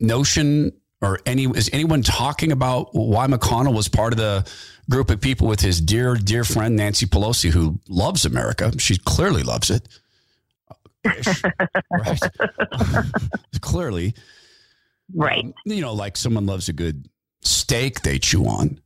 [0.00, 4.50] notion or any is anyone talking about why McConnell was part of the
[4.88, 8.72] group of people with his dear dear friend Nancy Pelosi who loves America.
[8.78, 9.88] She clearly loves it.
[11.90, 12.20] right.
[13.60, 14.14] clearly.
[15.14, 15.44] Right.
[15.44, 17.08] Um, you know, like someone loves a good
[17.42, 18.80] steak they chew on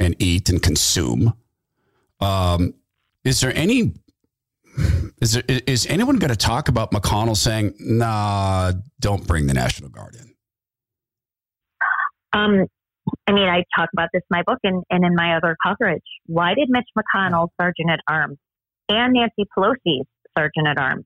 [0.00, 1.34] and eat and consume.
[2.20, 2.74] Um,
[3.24, 3.92] is there any
[5.20, 9.88] is there is anyone going to talk about McConnell saying, "Nah, don't bring the National
[9.88, 10.33] Guard in"?
[12.34, 12.66] Um,
[13.26, 16.02] I mean, I talk about this in my book and, and in my other coverage.
[16.26, 18.38] Why did Mitch McConnell, Sergeant at Arms,
[18.88, 21.04] and Nancy Pelosi's Sergeant at Arms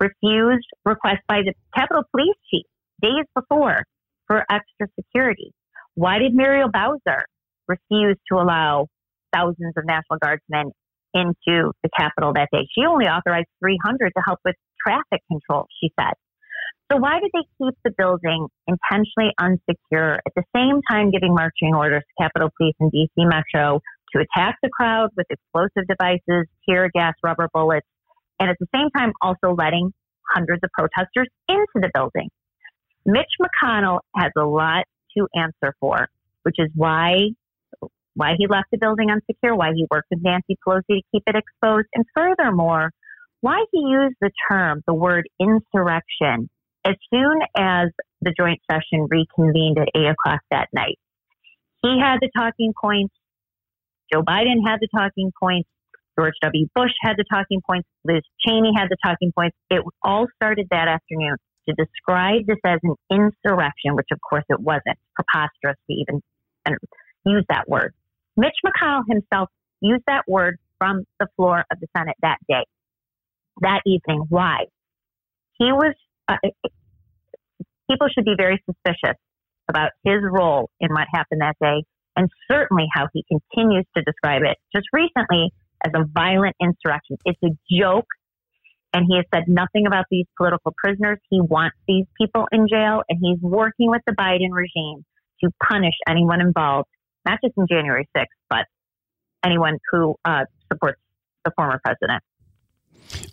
[0.00, 2.66] refuse requests by the Capitol Police Chief
[3.02, 3.82] days before
[4.26, 5.52] for extra security?
[5.94, 7.24] Why did Muriel Bowser
[7.68, 8.86] refuse to allow
[9.34, 10.72] thousands of National Guardsmen
[11.14, 12.66] into the Capitol that day?
[12.76, 16.14] She only authorized 300 to help with traffic control, she said.
[16.94, 21.74] So why did they keep the building intentionally unsecure at the same time giving marching
[21.74, 23.80] orders to Capitol Police and DC Metro
[24.12, 27.86] to attack the crowd with explosive devices, tear gas, rubber bullets,
[28.38, 29.92] and at the same time also letting
[30.36, 32.28] hundreds of protesters into the building?
[33.04, 34.84] Mitch McConnell has a lot
[35.18, 36.08] to answer for,
[36.44, 37.30] which is why
[38.14, 41.34] why he left the building unsecure, why he worked with Nancy Pelosi to keep it
[41.34, 42.92] exposed, and furthermore,
[43.40, 46.48] why he used the term, the word insurrection
[46.84, 47.88] as soon as
[48.20, 50.98] the joint session reconvened at 8 o'clock that night,
[51.82, 53.14] he had the talking points.
[54.12, 55.68] Joe Biden had the talking points.
[56.18, 56.66] George W.
[56.74, 57.88] Bush had the talking points.
[58.04, 59.56] Liz Cheney had the talking points.
[59.70, 61.36] It all started that afternoon
[61.68, 64.98] to describe this as an insurrection, which of course it wasn't.
[65.14, 66.22] Preposterous to even
[67.26, 67.94] use that word.
[68.36, 69.48] Mitch McConnell himself
[69.80, 72.64] used that word from the floor of the Senate that day,
[73.60, 74.26] that evening.
[74.28, 74.66] Why?
[75.58, 75.94] He was
[76.28, 76.36] uh,
[77.90, 79.18] people should be very suspicious
[79.68, 81.84] about his role in what happened that day
[82.16, 85.52] and certainly how he continues to describe it just recently
[85.84, 87.16] as a violent insurrection.
[87.24, 88.06] It's a joke.
[88.92, 91.18] And he has said nothing about these political prisoners.
[91.28, 95.04] He wants these people in jail, and he's working with the Biden regime
[95.42, 96.88] to punish anyone involved,
[97.26, 98.66] not just in January 6th, but
[99.44, 101.00] anyone who uh, supports
[101.44, 102.22] the former president.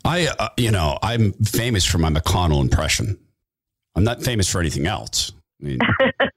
[0.05, 3.17] I, uh, you know, I'm famous for my McConnell impression.
[3.95, 5.31] I'm not famous for anything else.
[5.61, 5.79] I mean,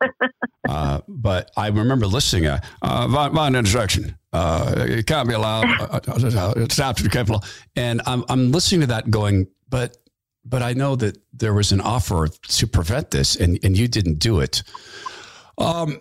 [0.68, 4.16] uh, but I remember listening to uh, violent insurrection.
[4.32, 5.66] Uh, it can't be allowed.
[5.80, 7.42] Uh, uh, it's out to the Capitol.
[7.76, 9.96] And I'm, I'm listening to that going, but
[10.44, 14.18] but I know that there was an offer to prevent this, and, and you didn't
[14.18, 14.62] do it.
[15.56, 15.98] Um,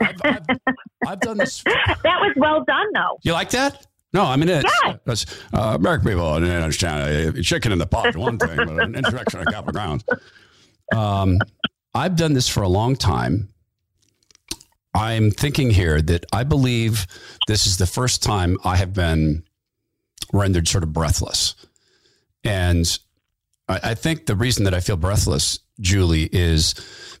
[0.00, 0.46] I've, I've,
[1.06, 1.62] I've done this.
[1.64, 3.18] that was well done, though.
[3.22, 3.86] You like that?
[4.14, 4.96] No, I mean, it's, Yeah.
[5.04, 7.36] that's, uh, American people didn't understand.
[7.36, 10.04] Uh, chicken in the pot is one thing, but an insurrection on Capitol grounds.
[10.94, 11.38] Um,
[11.94, 13.48] I've done this for a long time.
[14.94, 17.06] I'm thinking here that I believe
[17.48, 19.42] this is the first time I have been
[20.32, 21.56] rendered sort of breathless.
[22.44, 22.98] And
[23.68, 26.74] I, I think the reason that I feel breathless, Julie, is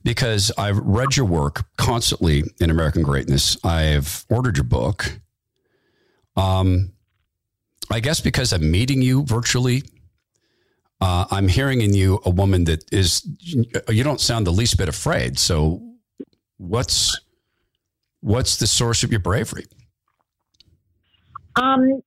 [0.04, 3.56] because I've read your work constantly in American Greatness.
[3.64, 5.18] I've ordered your book.
[6.36, 6.92] Um,
[7.90, 9.82] I guess because I'm meeting you virtually,
[11.00, 13.26] uh, I'm hearing in you a woman that is,
[13.88, 15.38] you don't sound the least bit afraid.
[15.38, 15.82] So,
[16.56, 17.20] what's
[18.20, 19.66] what's the source of your bravery?
[21.56, 22.00] Um,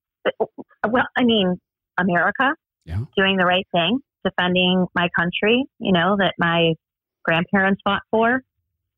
[0.87, 1.59] well, I mean,
[1.99, 3.05] America Yeah.
[3.15, 6.73] doing the right thing, defending my country, you know, that my
[7.23, 8.41] grandparents fought for,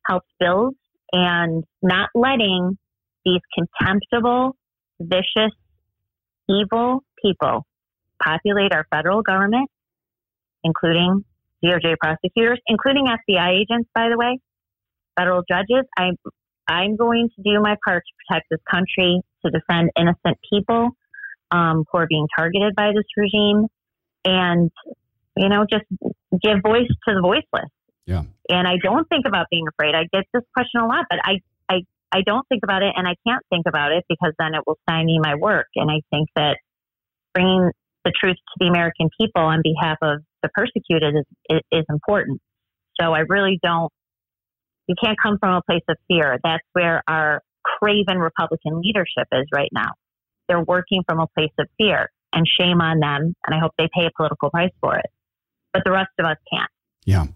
[0.06, 0.74] helped build,
[1.12, 2.78] and not letting
[3.24, 4.56] these contemptible,
[5.00, 5.52] vicious,
[6.48, 7.66] evil people
[8.22, 9.68] populate our federal government,
[10.62, 11.24] including
[11.64, 14.38] DOJ prosecutors, including FBI agents, by the way,
[15.18, 15.86] federal judges.
[15.96, 16.16] I'm
[16.68, 20.90] I'm going to do my part to protect this country, to defend innocent people
[21.50, 23.66] um, who are being targeted by this regime,
[24.24, 24.70] and
[25.36, 25.84] you know, just
[26.42, 27.70] give voice to the voiceless.
[28.06, 28.24] Yeah.
[28.48, 29.94] And I don't think about being afraid.
[29.94, 31.40] I get this question a lot, but I,
[32.12, 34.78] I, don't think about it, and I can't think about it because then it will
[34.88, 35.66] stymie my work.
[35.76, 36.56] And I think that
[37.34, 37.70] bringing
[38.04, 42.40] the truth to the American people on behalf of the persecuted is, is, is important.
[43.00, 43.92] So I really don't.
[44.86, 46.38] You can't come from a place of fear.
[46.42, 49.92] That's where our craven Republican leadership is right now.
[50.48, 53.34] They're working from a place of fear, and shame on them.
[53.46, 55.06] And I hope they pay a political price for it.
[55.72, 56.70] But the rest of us can't.
[57.04, 57.26] Yeah.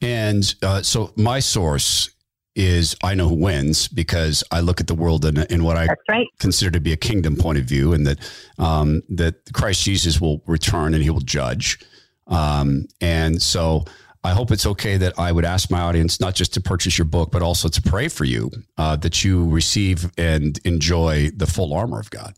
[0.00, 2.10] And uh, so my source
[2.56, 5.88] is I know who wins because I look at the world in, in what I
[6.08, 6.26] right.
[6.38, 8.18] consider to be a kingdom point of view, and that
[8.58, 11.78] um, that Christ Jesus will return and He will judge.
[12.26, 13.84] Um, and so
[14.22, 17.06] I hope it's okay that I would ask my audience not just to purchase your
[17.06, 21.72] book, but also to pray for you uh, that you receive and enjoy the full
[21.72, 22.34] armor of God.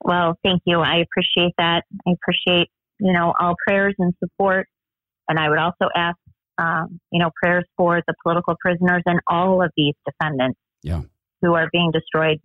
[0.00, 0.80] Well, thank you.
[0.80, 1.84] I appreciate that.
[2.06, 4.66] I appreciate, you know, all prayers and support.
[5.28, 6.16] And I would also ask,
[6.58, 11.02] um, you know, prayers for the political prisoners and all of these defendants Yeah.
[11.40, 12.38] who are being destroyed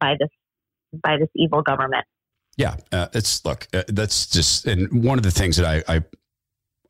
[0.00, 0.28] by this
[1.02, 2.04] by this evil government.
[2.56, 3.66] Yeah, uh, it's look.
[3.74, 6.02] Uh, that's just and one of the things that I, I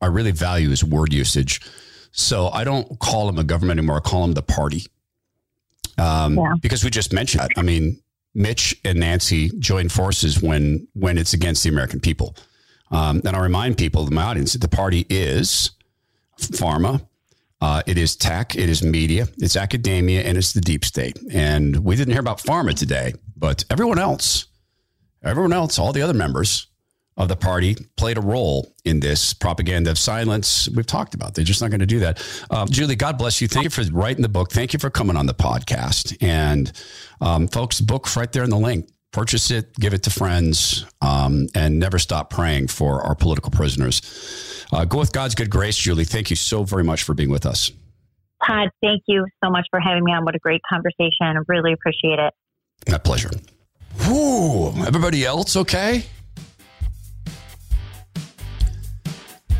[0.01, 1.61] I really value is word usage.
[2.11, 3.97] So I don't call them a government anymore.
[3.97, 4.83] I call them the party,
[5.97, 6.53] um, Yeah.
[6.61, 7.51] because we just mentioned that.
[7.57, 8.01] I mean,
[8.33, 12.35] Mitch and Nancy join forces when when it's against the American people.
[12.91, 15.71] Um, and I remind people in my audience that the party is
[16.39, 17.05] pharma.
[17.61, 21.19] Uh, it is tech, it is media, it's academia, and it's the deep state.
[21.31, 24.47] And we didn't hear about pharma today, but everyone else,
[25.23, 26.67] everyone else, all the other members
[27.17, 30.69] of the party played a role in this propaganda of silence.
[30.69, 31.35] We've talked about.
[31.35, 32.45] They're just not going to do that.
[32.49, 33.49] Uh, Julie, God bless you.
[33.49, 34.51] Thank you for writing the book.
[34.51, 36.15] Thank you for coming on the podcast.
[36.21, 36.71] And
[37.19, 38.89] um, folks, the book's right there in the link.
[39.11, 44.58] Purchase it, give it to friends, um, and never stop praying for our political prisoners.
[44.71, 46.05] Uh, go with God's good grace, Julie.
[46.05, 47.71] Thank you so very much for being with us.
[48.45, 50.23] Todd, thank you so much for having me on.
[50.23, 51.11] What a great conversation.
[51.21, 52.33] I really appreciate it.
[52.89, 53.31] My pleasure.
[54.03, 56.03] Whew, everybody else okay?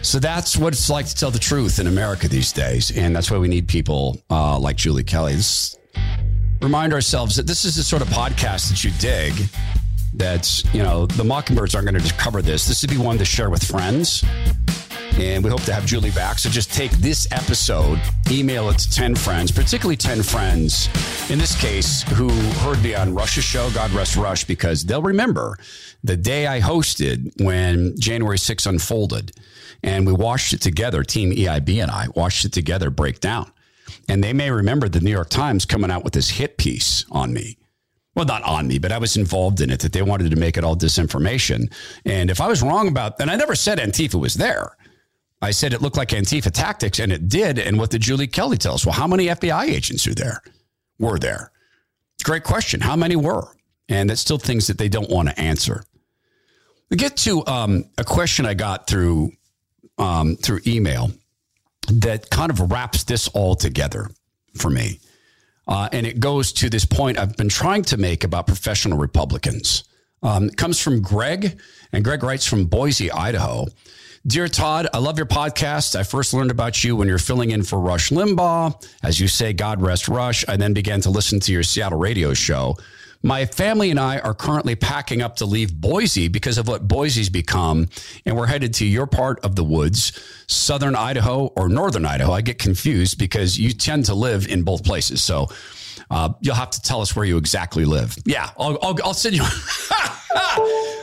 [0.02, 2.96] So that's what it's like to tell the truth in America these days.
[2.96, 5.36] And that's why we need people uh, like Julie Kelly.
[5.36, 5.78] This,
[6.62, 9.34] remind ourselves that this is the sort of podcast that you dig.
[10.14, 12.66] That's, you know, the Mockingbirds aren't going to cover this.
[12.66, 14.24] This would be one to share with friends.
[15.20, 16.40] And we hope to have Julie back.
[16.40, 18.00] So just take this episode,
[18.32, 20.88] email it to 10 friends, particularly 10 friends,
[21.30, 22.30] in this case, who
[22.62, 25.58] heard me on Rush's show, God Rest Rush, because they'll remember
[26.06, 29.34] the day I hosted when January 6th unfolded.
[29.84, 33.52] And we watched it together, Team EIB and I watched it together break down.
[34.08, 37.34] And they may remember the New York Times coming out with this hit piece on
[37.34, 37.58] me
[38.16, 40.58] well, not on me, but I was involved in it, that they wanted to make
[40.58, 41.72] it all disinformation.
[42.04, 44.76] And if I was wrong about, and I never said Antifa was there.
[45.42, 47.60] I said it looked like Antifa tactics, and it did.
[47.60, 48.86] And what did Julie Kelly tell us?
[48.86, 50.42] Well, how many FBI agents are there?
[51.00, 51.52] Were there?
[52.16, 52.82] It's a great question.
[52.82, 53.48] How many were?
[53.88, 55.84] And that's still things that they don't want to answer.
[56.90, 59.32] We get to um, a question I got through
[59.98, 61.12] um, through email
[61.92, 64.10] that kind of wraps this all together
[64.56, 65.00] for me.
[65.68, 69.84] Uh, and it goes to this point I've been trying to make about professional Republicans.
[70.24, 71.60] Um, it comes from Greg,
[71.94, 73.68] and Greg writes from Boise, Idaho.
[74.28, 75.96] Dear Todd, I love your podcast.
[75.96, 78.86] I first learned about you when you're filling in for Rush Limbaugh.
[79.02, 80.44] As you say, God rest Rush.
[80.48, 82.76] I then began to listen to your Seattle radio show.
[83.24, 87.30] My family and I are currently packing up to leave Boise because of what Boise's
[87.30, 87.88] become.
[88.26, 90.12] And we're headed to your part of the woods,
[90.48, 92.34] southern Idaho or northern Idaho.
[92.34, 95.24] I get confused because you tend to live in both places.
[95.24, 95.48] So
[96.10, 98.18] uh, you'll have to tell us where you exactly live.
[98.26, 99.44] Yeah, I'll, I'll, I'll send you.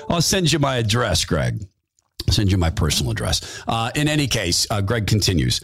[0.09, 1.67] I'll send you my address, Greg.
[2.29, 3.63] I'll send you my personal address.
[3.67, 5.61] Uh, in any case, uh, Greg continues.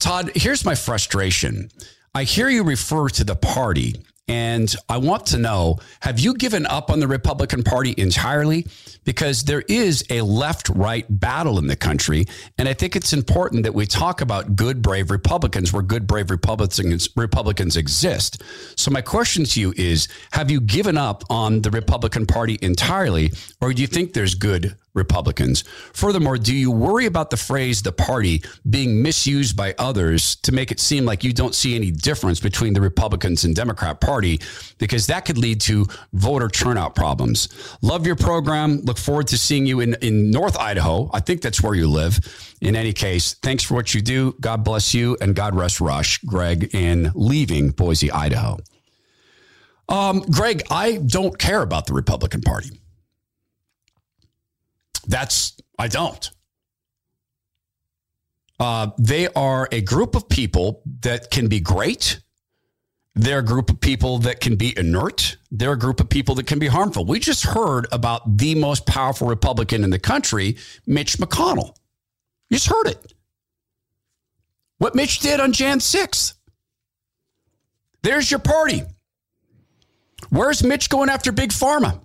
[0.00, 1.70] Todd, here's my frustration.
[2.14, 6.64] I hear you refer to the party and I want to know have you given
[6.64, 8.66] up on the Republican Party entirely?
[9.04, 12.24] Because there is a left right battle in the country.
[12.56, 16.30] And I think it's important that we talk about good, brave Republicans where good, brave
[16.30, 18.42] Republicans, Republicans exist.
[18.76, 23.30] So, my question to you is have you given up on the Republican Party entirely,
[23.60, 25.62] or do you think there's good, Republicans.
[25.92, 30.70] Furthermore, do you worry about the phrase the party being misused by others to make
[30.70, 34.40] it seem like you don't see any difference between the Republicans and Democrat Party?
[34.78, 37.48] Because that could lead to voter turnout problems.
[37.82, 38.80] Love your program.
[38.82, 41.10] Look forward to seeing you in, in North Idaho.
[41.12, 42.18] I think that's where you live.
[42.60, 44.34] In any case, thanks for what you do.
[44.40, 48.58] God bless you and God rest Rush, Greg, in leaving Boise, Idaho.
[49.88, 52.80] Um, Greg, I don't care about the Republican Party.
[55.06, 56.30] That's, I don't.
[58.60, 62.20] Uh, they are a group of people that can be great.
[63.16, 65.36] They're a group of people that can be inert.
[65.50, 67.04] They're a group of people that can be harmful.
[67.04, 71.76] We just heard about the most powerful Republican in the country, Mitch McConnell.
[72.50, 73.12] You just heard it.
[74.78, 76.34] What Mitch did on Jan 6th.
[78.02, 78.82] There's your party.
[80.30, 82.03] Where's Mitch going after Big Pharma?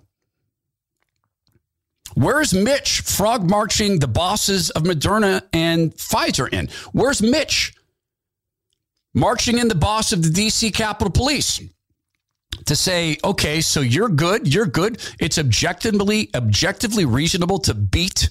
[2.14, 6.68] Where's Mitch frog marching the bosses of Moderna and Pfizer in?
[6.92, 7.74] Where's Mitch
[9.14, 11.60] marching in the boss of the DC Capitol Police
[12.66, 15.00] to say, okay, so you're good, you're good.
[15.18, 18.28] It's objectively objectively reasonable to beat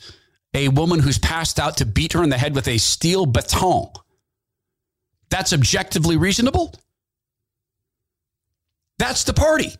[0.53, 3.89] a woman who's passed out to beat her in the head with a steel baton.
[5.29, 6.73] That's objectively reasonable.
[8.97, 9.75] That's the party.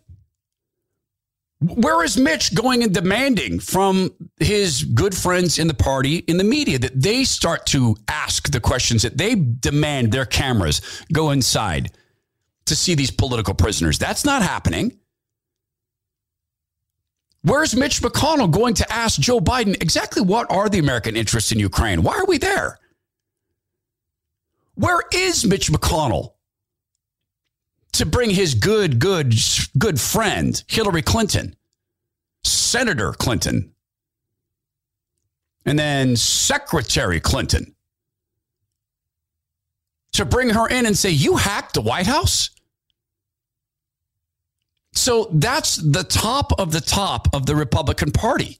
[1.62, 6.44] Where is Mitch going and demanding from his good friends in the party, in the
[6.46, 10.82] media, that they start to ask the questions that they demand their cameras
[11.12, 11.92] go inside
[12.66, 14.00] to see these political prisoners?
[14.00, 14.98] That's not happening.
[17.42, 21.60] Where's Mitch McConnell going to ask Joe Biden exactly what are the American interests in
[21.60, 22.04] Ukraine?
[22.04, 22.80] Why are we there?
[24.76, 26.34] Where is Mitch McConnell
[27.94, 29.34] to bring his good, good,
[29.78, 31.56] good friend, Hillary Clinton,
[32.44, 33.74] Senator Clinton,
[35.66, 37.76] and then Secretary Clinton,
[40.14, 42.50] to bring her in and say, You hacked the White House?
[44.94, 48.60] So that's the top of the top of the Republican Party.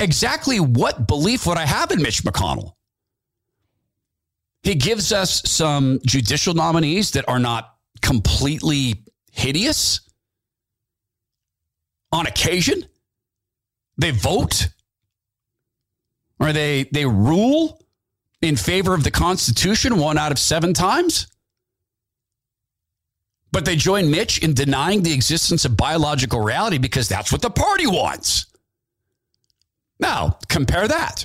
[0.00, 2.72] Exactly what belief would I have in Mitch McConnell?
[4.62, 10.00] He gives us some judicial nominees that are not completely hideous
[12.12, 12.84] on occasion.
[13.98, 14.68] They vote
[16.38, 17.80] or they they rule
[18.42, 21.26] in favor of the Constitution one out of seven times.
[23.52, 27.50] But they join Mitch in denying the existence of biological reality because that's what the
[27.50, 28.46] party wants.
[29.98, 31.24] Now, compare that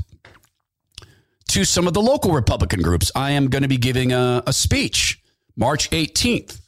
[1.49, 3.11] to some of the local Republican groups.
[3.13, 5.21] I am going to be giving a, a speech
[5.57, 6.60] March 18th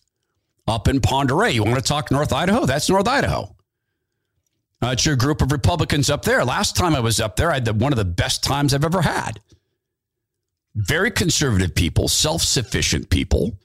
[0.67, 1.53] up in Oreille.
[1.53, 2.65] You want to talk North Idaho?
[2.65, 3.55] That's North Idaho.
[4.81, 6.43] Uh, it's your group of Republicans up there.
[6.43, 8.83] Last time I was up there, I had the, one of the best times I've
[8.83, 9.39] ever had.
[10.75, 13.57] Very conservative people, self sufficient people,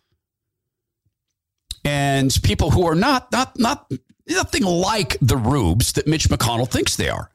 [1.84, 3.90] and people who are not not not
[4.28, 7.30] nothing like the rubes that Mitch McConnell thinks they are.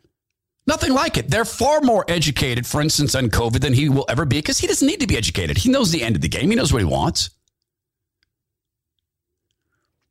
[0.68, 1.30] Nothing like it.
[1.30, 4.68] They're far more educated, for instance, on COVID than he will ever be because he
[4.68, 5.57] doesn't need to be educated.
[5.57, 6.51] He knows the end of the game.
[6.51, 7.32] He knows what he wants.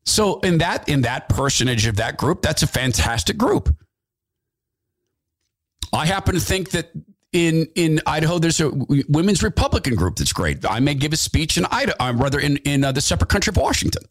[0.05, 3.75] So in that in that personage of that group, that's a fantastic group.
[5.93, 6.91] I happen to think that
[7.33, 8.71] in in Idaho, there's a
[9.09, 10.65] women's Republican group that's great.
[10.69, 13.51] I may give a speech in Idaho, uh, rather in in uh, the separate country
[13.51, 14.03] of Washington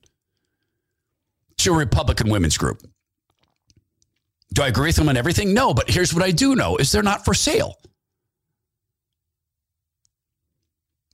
[1.57, 2.81] to a Republican women's group.
[4.53, 5.53] Do I agree with them on everything?
[5.53, 7.77] No, but here's what I do know: is they're not for sale.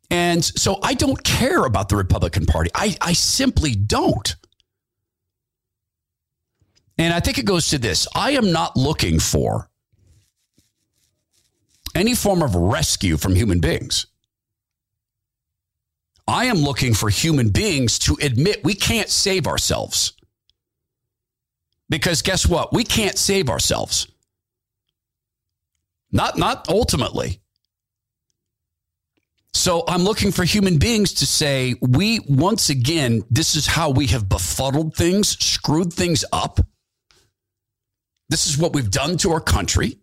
[0.10, 2.70] And so I don't care about the Republican Party.
[2.74, 4.36] I, I simply don't.
[6.98, 9.70] And I think it goes to this I am not looking for
[11.96, 14.08] any form of rescue from human beings.
[16.28, 20.14] I am looking for human beings to admit we can't save ourselves.
[21.90, 22.74] Because guess what?
[22.74, 24.08] We can't save ourselves.
[26.12, 27.42] Not not ultimately.
[29.54, 34.08] So I'm looking for human beings to say, we once again, this is how we
[34.08, 36.60] have befuddled things, screwed things up.
[38.30, 40.00] This is what we've done to our country.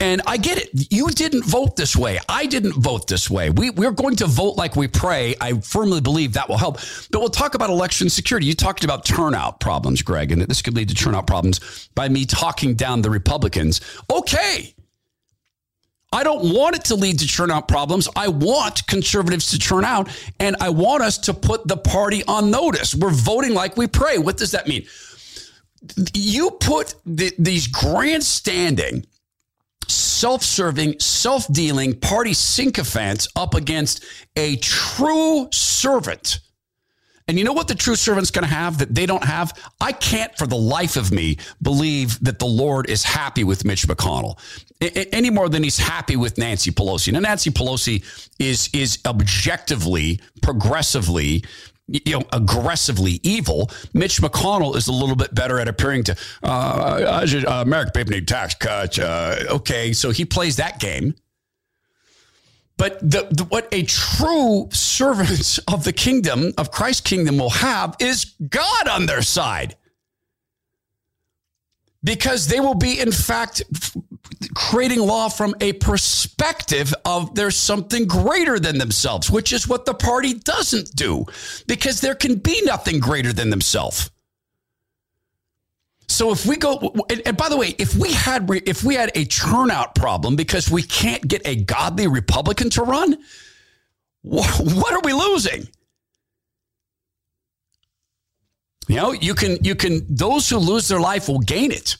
[0.00, 0.92] And I get it.
[0.92, 2.20] You didn't vote this way.
[2.28, 3.50] I didn't vote this way.
[3.50, 5.34] We, we're going to vote like we pray.
[5.40, 6.76] I firmly believe that will help.
[7.10, 8.46] But we'll talk about election security.
[8.46, 12.08] You talked about turnout problems, Greg, and that this could lead to turnout problems by
[12.08, 13.80] me talking down the Republicans.
[14.08, 14.72] Okay.
[16.12, 18.08] I don't want it to lead to turnout problems.
[18.14, 20.08] I want conservatives to turn out,
[20.40, 22.94] and I want us to put the party on notice.
[22.94, 24.16] We're voting like we pray.
[24.16, 24.86] What does that mean?
[26.14, 29.06] You put the, these grandstanding,
[29.86, 34.04] self serving, self dealing party sycophants up against
[34.36, 36.40] a true servant.
[37.28, 39.52] And you know what the true servant's going to have that they don't have?
[39.82, 43.86] I can't for the life of me believe that the Lord is happy with Mitch
[43.86, 44.38] McConnell
[44.80, 47.12] any more than he's happy with Nancy Pelosi.
[47.12, 48.04] Now, Nancy Pelosi
[48.38, 51.44] is is objectively, progressively
[51.88, 53.70] you know, aggressively evil.
[53.94, 56.46] Mitch McConnell is a little bit better at appearing to, uh,
[57.26, 58.98] uh, American people need tax cuts.
[58.98, 61.14] Uh, okay, so he plays that game.
[62.76, 67.96] But the, the, what a true servant of the kingdom, of Christ's kingdom, will have
[67.98, 69.76] is God on their side.
[72.04, 73.62] Because they will be, in fact,
[74.54, 79.94] creating law from a perspective of there's something greater than themselves, which is what the
[79.94, 81.24] party doesn't do,
[81.66, 84.10] because there can be nothing greater than themselves.
[86.08, 89.24] So if we go, and, by the way, if we had if we had a
[89.26, 93.18] turnout problem because we can't get a godly Republican to run,
[94.22, 95.68] what are we losing?
[98.88, 101.96] You know, you can you can those who lose their life will gain it.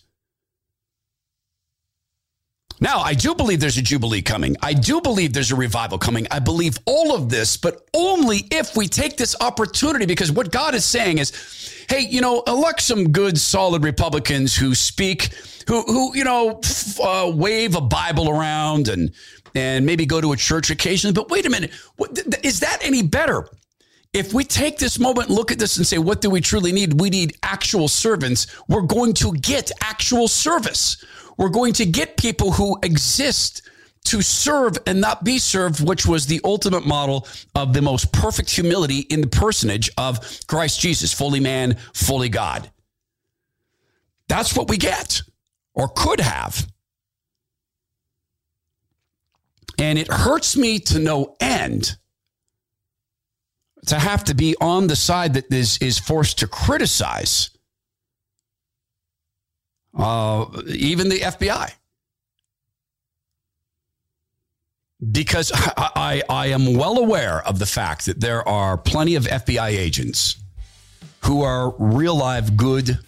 [2.81, 4.57] Now, I do believe there's a jubilee coming.
[4.63, 6.29] I do believe there's a revival coming.
[6.31, 10.77] I believe all of this, but only if we take this opportunity because what God
[10.77, 15.35] is saying is, hey, you know, elect some good, solid Republicans who speak,
[15.67, 16.61] who, who you know,
[17.03, 19.13] uh, wave a Bible around and
[19.55, 21.15] and maybe go to a church occasionally.
[21.15, 21.73] But wait a minute,
[22.45, 23.49] is that any better?
[24.19, 27.01] If we take this moment look at this and say, what do we truly need?
[27.01, 28.49] We need actual servants.
[28.67, 31.05] We're going to get actual service.
[31.37, 33.63] We're going to get people who exist
[34.07, 38.51] to serve and not be served, which was the ultimate model of the most perfect
[38.51, 42.69] humility in the personage of Christ Jesus, fully man, fully God.
[44.27, 45.23] That's what we get
[45.75, 46.67] or could have.
[49.79, 51.97] And it hurts me to no end
[53.87, 57.51] to have to be on the side that is, is forced to criticize
[59.97, 61.73] uh, even the FBI.
[65.13, 69.25] Because I, I, I am well aware of the fact that there are plenty of
[69.25, 70.37] FBI agents
[71.25, 72.99] who are real live, good,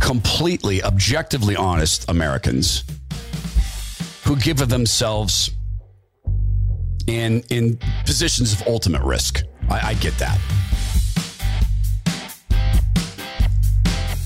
[0.00, 2.84] completely objectively honest Americans
[4.24, 5.50] who give of themselves
[7.06, 9.42] in in positions of ultimate risk.
[9.70, 10.38] I, I get that.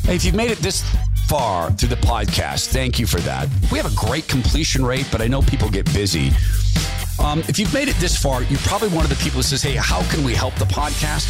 [0.04, 0.82] Hey, if you've made it this
[1.26, 2.68] far through the podcast.
[2.68, 3.48] Thank you for that.
[3.72, 6.30] We have a great completion rate, but I know people get busy.
[7.22, 9.62] Um, if you've made it this far, you're probably one of the people who says,
[9.62, 11.26] Hey, how can we help the podcast?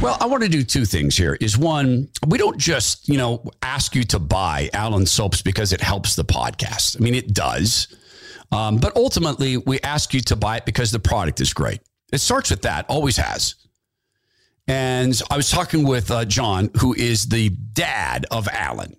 [0.00, 1.36] Well, I want to do two things here.
[1.40, 5.80] Is one, we don't just, you know, ask you to buy Alan Soaps because it
[5.80, 6.96] helps the podcast.
[6.98, 7.88] I mean, it does.
[8.50, 11.80] Um, but ultimately, we ask you to buy it because the product is great.
[12.14, 13.56] It starts with that, always has.
[14.68, 18.96] And I was talking with uh, John, who is the dad of Alan.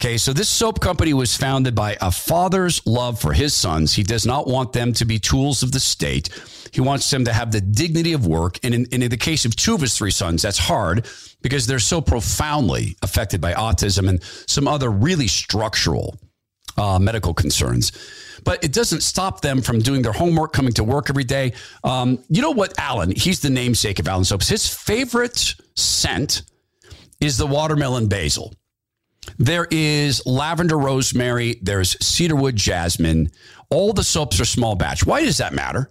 [0.00, 3.94] Okay, so this soap company was founded by a father's love for his sons.
[3.94, 6.28] He does not want them to be tools of the state.
[6.72, 8.60] He wants them to have the dignity of work.
[8.62, 11.06] And in, in the case of two of his three sons, that's hard
[11.42, 16.16] because they're so profoundly affected by autism and some other really structural
[16.76, 17.92] uh, medical concerns.
[18.44, 21.54] But it doesn't stop them from doing their homework, coming to work every day.
[21.82, 23.10] Um, you know what, Alan?
[23.10, 24.48] He's the namesake of Alan Soaps.
[24.48, 26.42] His favorite scent
[27.20, 28.54] is the watermelon basil.
[29.38, 33.30] There is lavender rosemary, there's cedarwood jasmine.
[33.70, 35.06] All the soaps are small batch.
[35.06, 35.90] Why does that matter?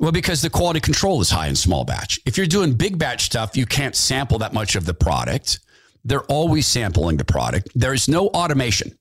[0.00, 2.20] Well, because the quality control is high in small batch.
[2.24, 5.60] If you're doing big batch stuff, you can't sample that much of the product.
[6.04, 7.68] They're always sampling the product.
[7.74, 8.96] There is no automation.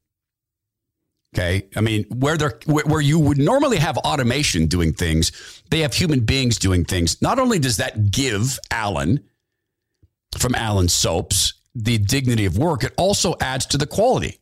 [1.36, 1.68] Okay.
[1.76, 6.22] I mean, where there where you would normally have automation doing things, they have human
[6.22, 7.22] beings doing things.
[7.22, 9.24] Not only does that give Alan
[10.38, 14.40] from Alan Soaps the dignity of work, it also adds to the quality.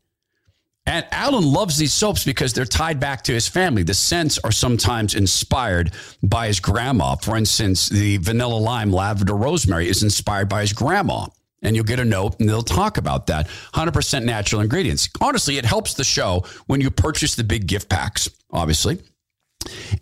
[0.88, 3.82] And Alan loves these soaps because they're tied back to his family.
[3.82, 7.16] The scents are sometimes inspired by his grandma.
[7.16, 11.28] For instance, the vanilla lime lavender rosemary is inspired by his grandma.
[11.66, 13.48] And you'll get a note and they'll talk about that.
[13.74, 15.10] 100% natural ingredients.
[15.20, 19.00] Honestly, it helps the show when you purchase the big gift packs, obviously.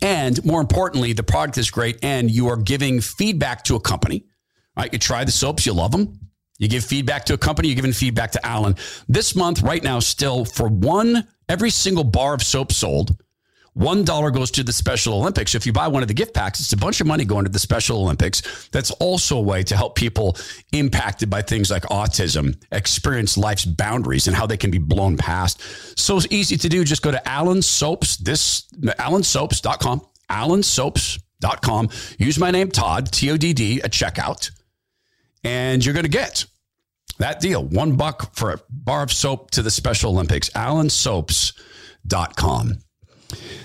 [0.02, 4.26] And more importantly, the product is great and you are giving feedback to a company.
[4.76, 4.92] Right?
[4.92, 6.20] You try the soaps, you love them.
[6.60, 8.76] You give feedback to a company, you're giving feedback to Alan.
[9.08, 13.16] This month, right now, still for one, every single bar of soap sold,
[13.74, 15.56] one dollar goes to the Special Olympics.
[15.56, 17.52] If you buy one of the gift packs, it's a bunch of money going to
[17.52, 18.68] the Special Olympics.
[18.70, 20.38] That's also a way to help people
[20.72, 25.62] impacted by things like autism experience life's boundaries and how they can be blown past.
[25.98, 26.84] So it's easy to do.
[26.84, 31.90] Just go to Alan Soaps, this alansoaps.com, alansoaps.com.
[32.18, 34.52] Use my name, Todd, T O D D, at checkout
[35.44, 36.46] and you're going to get
[37.20, 37.64] that deal.
[37.64, 40.50] One buck for a bar of soap to the Special Olympics.
[40.52, 42.78] AlanSoaps.com.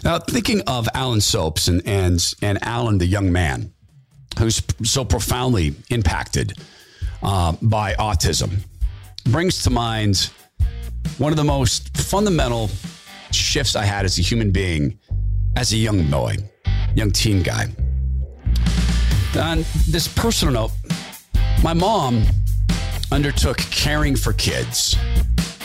[0.05, 3.73] Now, thinking of Alan Soaps and, and, and Alan, the young man
[4.39, 6.53] who's so profoundly impacted
[7.23, 8.61] uh, by autism,
[9.25, 10.31] brings to mind
[11.19, 12.71] one of the most fundamental
[13.33, 14.99] shifts I had as a human being,
[15.57, 16.37] as a young boy,
[16.95, 17.67] young teen guy.
[19.39, 20.71] On this personal note,
[21.63, 22.25] my mom
[23.11, 24.97] undertook caring for kids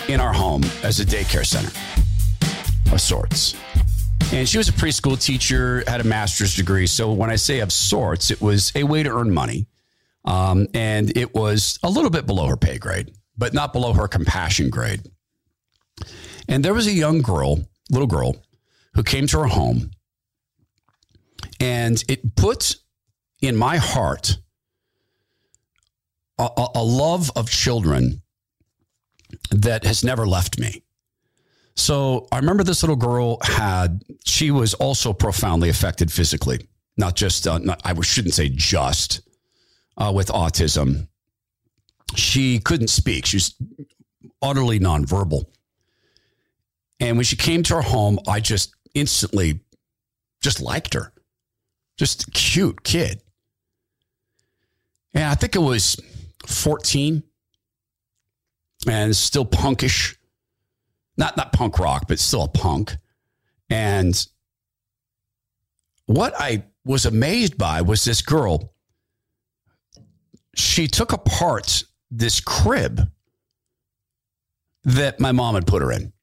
[0.07, 1.71] in our home as a daycare center
[2.91, 3.55] of sorts.
[4.33, 6.87] And she was a preschool teacher, had a master's degree.
[6.87, 9.67] So when I say of sorts, it was a way to earn money.
[10.25, 14.07] Um, and it was a little bit below her pay grade, but not below her
[14.07, 15.01] compassion grade.
[16.49, 17.59] And there was a young girl,
[17.91, 18.35] little girl,
[18.95, 19.91] who came to her home.
[21.59, 22.77] And it put
[23.39, 24.39] in my heart
[26.39, 28.23] a, a love of children
[29.51, 30.81] that has never left me.
[31.75, 36.67] So I remember this little girl had, she was also profoundly affected physically,
[36.97, 39.21] not just, uh, not, I shouldn't say just,
[39.97, 41.07] uh, with autism.
[42.15, 43.25] She couldn't speak.
[43.25, 43.55] She was
[44.41, 45.45] utterly nonverbal.
[46.99, 49.61] And when she came to our home, I just instantly
[50.41, 51.11] just liked her.
[51.97, 53.21] Just cute kid.
[55.13, 55.95] And I think it was
[56.45, 57.23] 14
[58.87, 60.15] and still punkish.
[61.17, 62.97] Not not punk rock, but still a punk.
[63.69, 64.15] And
[66.05, 68.73] what I was amazed by was this girl.
[70.55, 73.09] She took apart this crib
[74.83, 76.13] that my mom had put her in.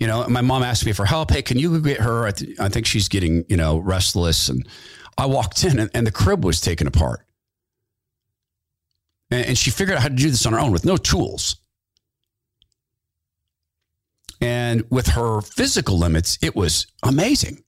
[0.00, 1.30] You know, my mom asked me for help.
[1.30, 2.26] Hey, can you get her?
[2.26, 4.48] I, th- I think she's getting, you know, restless.
[4.48, 4.66] And
[5.16, 7.24] I walked in and, and the crib was taken apart.
[9.30, 11.56] And she figured out how to do this on her own with no tools.
[14.42, 17.62] And with her physical limits, it was amazing.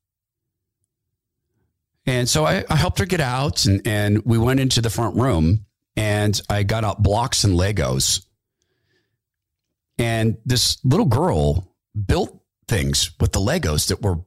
[2.05, 5.16] And so I, I, helped her get out and, and we went into the front
[5.16, 5.64] room
[5.97, 8.27] and I got out blocks and Legos.
[9.99, 14.18] And this little girl built things with the Legos that were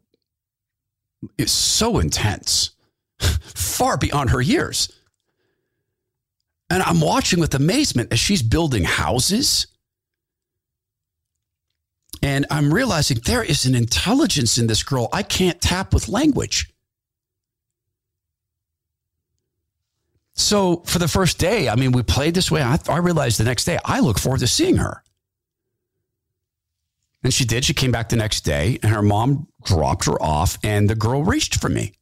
[1.45, 2.71] so intense,
[3.19, 4.91] far beyond her years.
[6.69, 9.67] And I'm watching with amazement as she's building houses.
[12.21, 16.69] And I'm realizing there is an intelligence in this girl I can't tap with language.
[20.33, 22.61] So for the first day, I mean, we played this way.
[22.61, 25.03] I, I realized the next day, I look forward to seeing her.
[27.23, 27.65] And she did.
[27.65, 31.23] She came back the next day, and her mom dropped her off, and the girl
[31.23, 31.93] reached for me.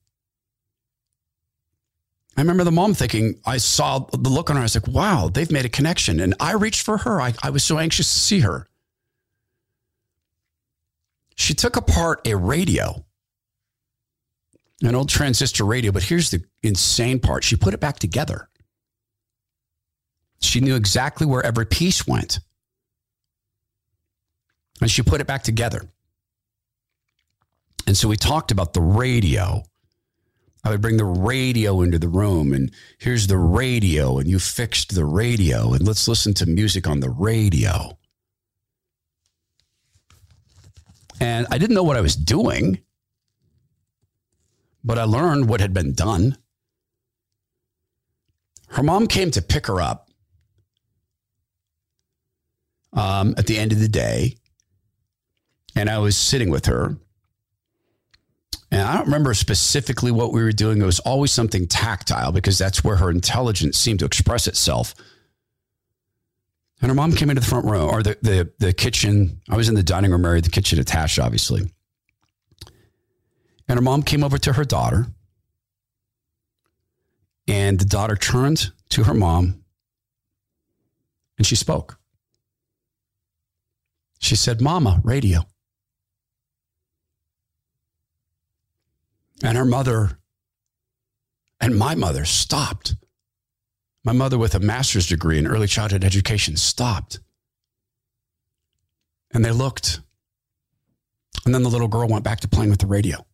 [2.38, 4.62] I remember the mom thinking, I saw the look on her.
[4.62, 6.20] I was like, wow, they've made a connection.
[6.20, 7.22] And I reached for her.
[7.22, 8.68] I, I was so anxious to see her.
[11.36, 13.06] She took apart a radio,
[14.82, 15.92] an old transistor radio.
[15.92, 18.50] But here's the insane part she put it back together.
[20.42, 22.40] She knew exactly where every piece went.
[24.82, 25.82] And she put it back together.
[27.88, 29.64] And so we talked about the radio
[30.66, 34.96] I would bring the radio into the room and here's the radio and you fixed
[34.96, 38.00] the radio and let's listen to music on the radio.
[41.20, 42.80] And I didn't know what I was doing,
[44.84, 46.38] but I learned what had been done.
[48.70, 50.10] Her mom came to pick her up
[52.94, 54.38] um, at the end of the day,
[55.76, 56.98] and I was sitting with her.
[58.72, 60.82] And I don't remember specifically what we were doing.
[60.82, 64.94] It was always something tactile because that's where her intelligence seemed to express itself.
[66.86, 69.42] And her mom came into the front room or the, the, the kitchen.
[69.50, 71.62] I was in the dining room area, the kitchen attached, obviously.
[73.68, 75.08] And her mom came over to her daughter.
[77.48, 79.64] And the daughter turned to her mom
[81.40, 81.98] and she spoke.
[84.20, 85.40] She said, Mama, radio.
[89.44, 90.20] And her mother
[91.60, 92.94] and my mother stopped.
[94.06, 97.20] My mother, with a master's degree in early childhood education, stopped.
[99.34, 100.00] And they looked.
[101.44, 103.26] And then the little girl went back to playing with the radio.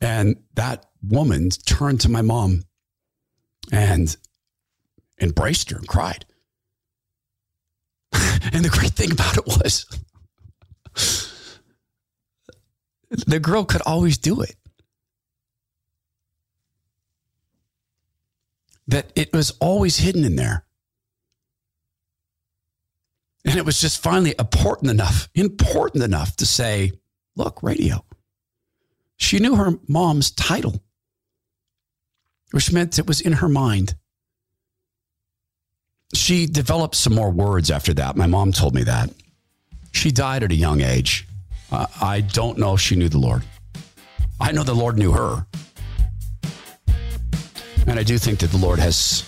[0.00, 2.62] And that woman turned to my mom
[3.70, 4.16] and
[5.20, 6.24] embraced her and cried.
[8.14, 9.84] and the great thing about it was
[13.26, 14.56] the girl could always do it.
[18.90, 20.64] That it was always hidden in there.
[23.44, 26.92] And it was just finally important enough, important enough to say,
[27.36, 28.04] look, radio.
[29.16, 30.82] She knew her mom's title,
[32.50, 33.94] which meant it was in her mind.
[36.12, 38.16] She developed some more words after that.
[38.16, 39.10] My mom told me that.
[39.92, 41.28] She died at a young age.
[41.70, 43.44] Uh, I don't know if she knew the Lord.
[44.40, 45.46] I know the Lord knew her.
[47.86, 49.24] And I do think that the Lord has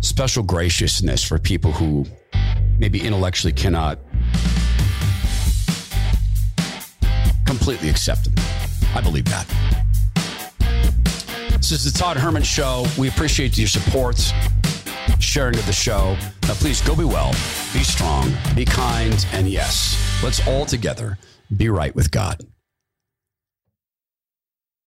[0.00, 2.06] special graciousness for people who
[2.78, 3.98] maybe intellectually cannot
[7.46, 8.34] completely accept Him.
[8.94, 9.46] I believe that.
[11.52, 12.84] This is the Todd Herman Show.
[12.98, 14.18] We appreciate your support,
[15.20, 16.16] sharing of the show.
[16.42, 17.30] Now, please go be well,
[17.72, 21.18] be strong, be kind, and yes, let's all together
[21.56, 22.44] be right with God.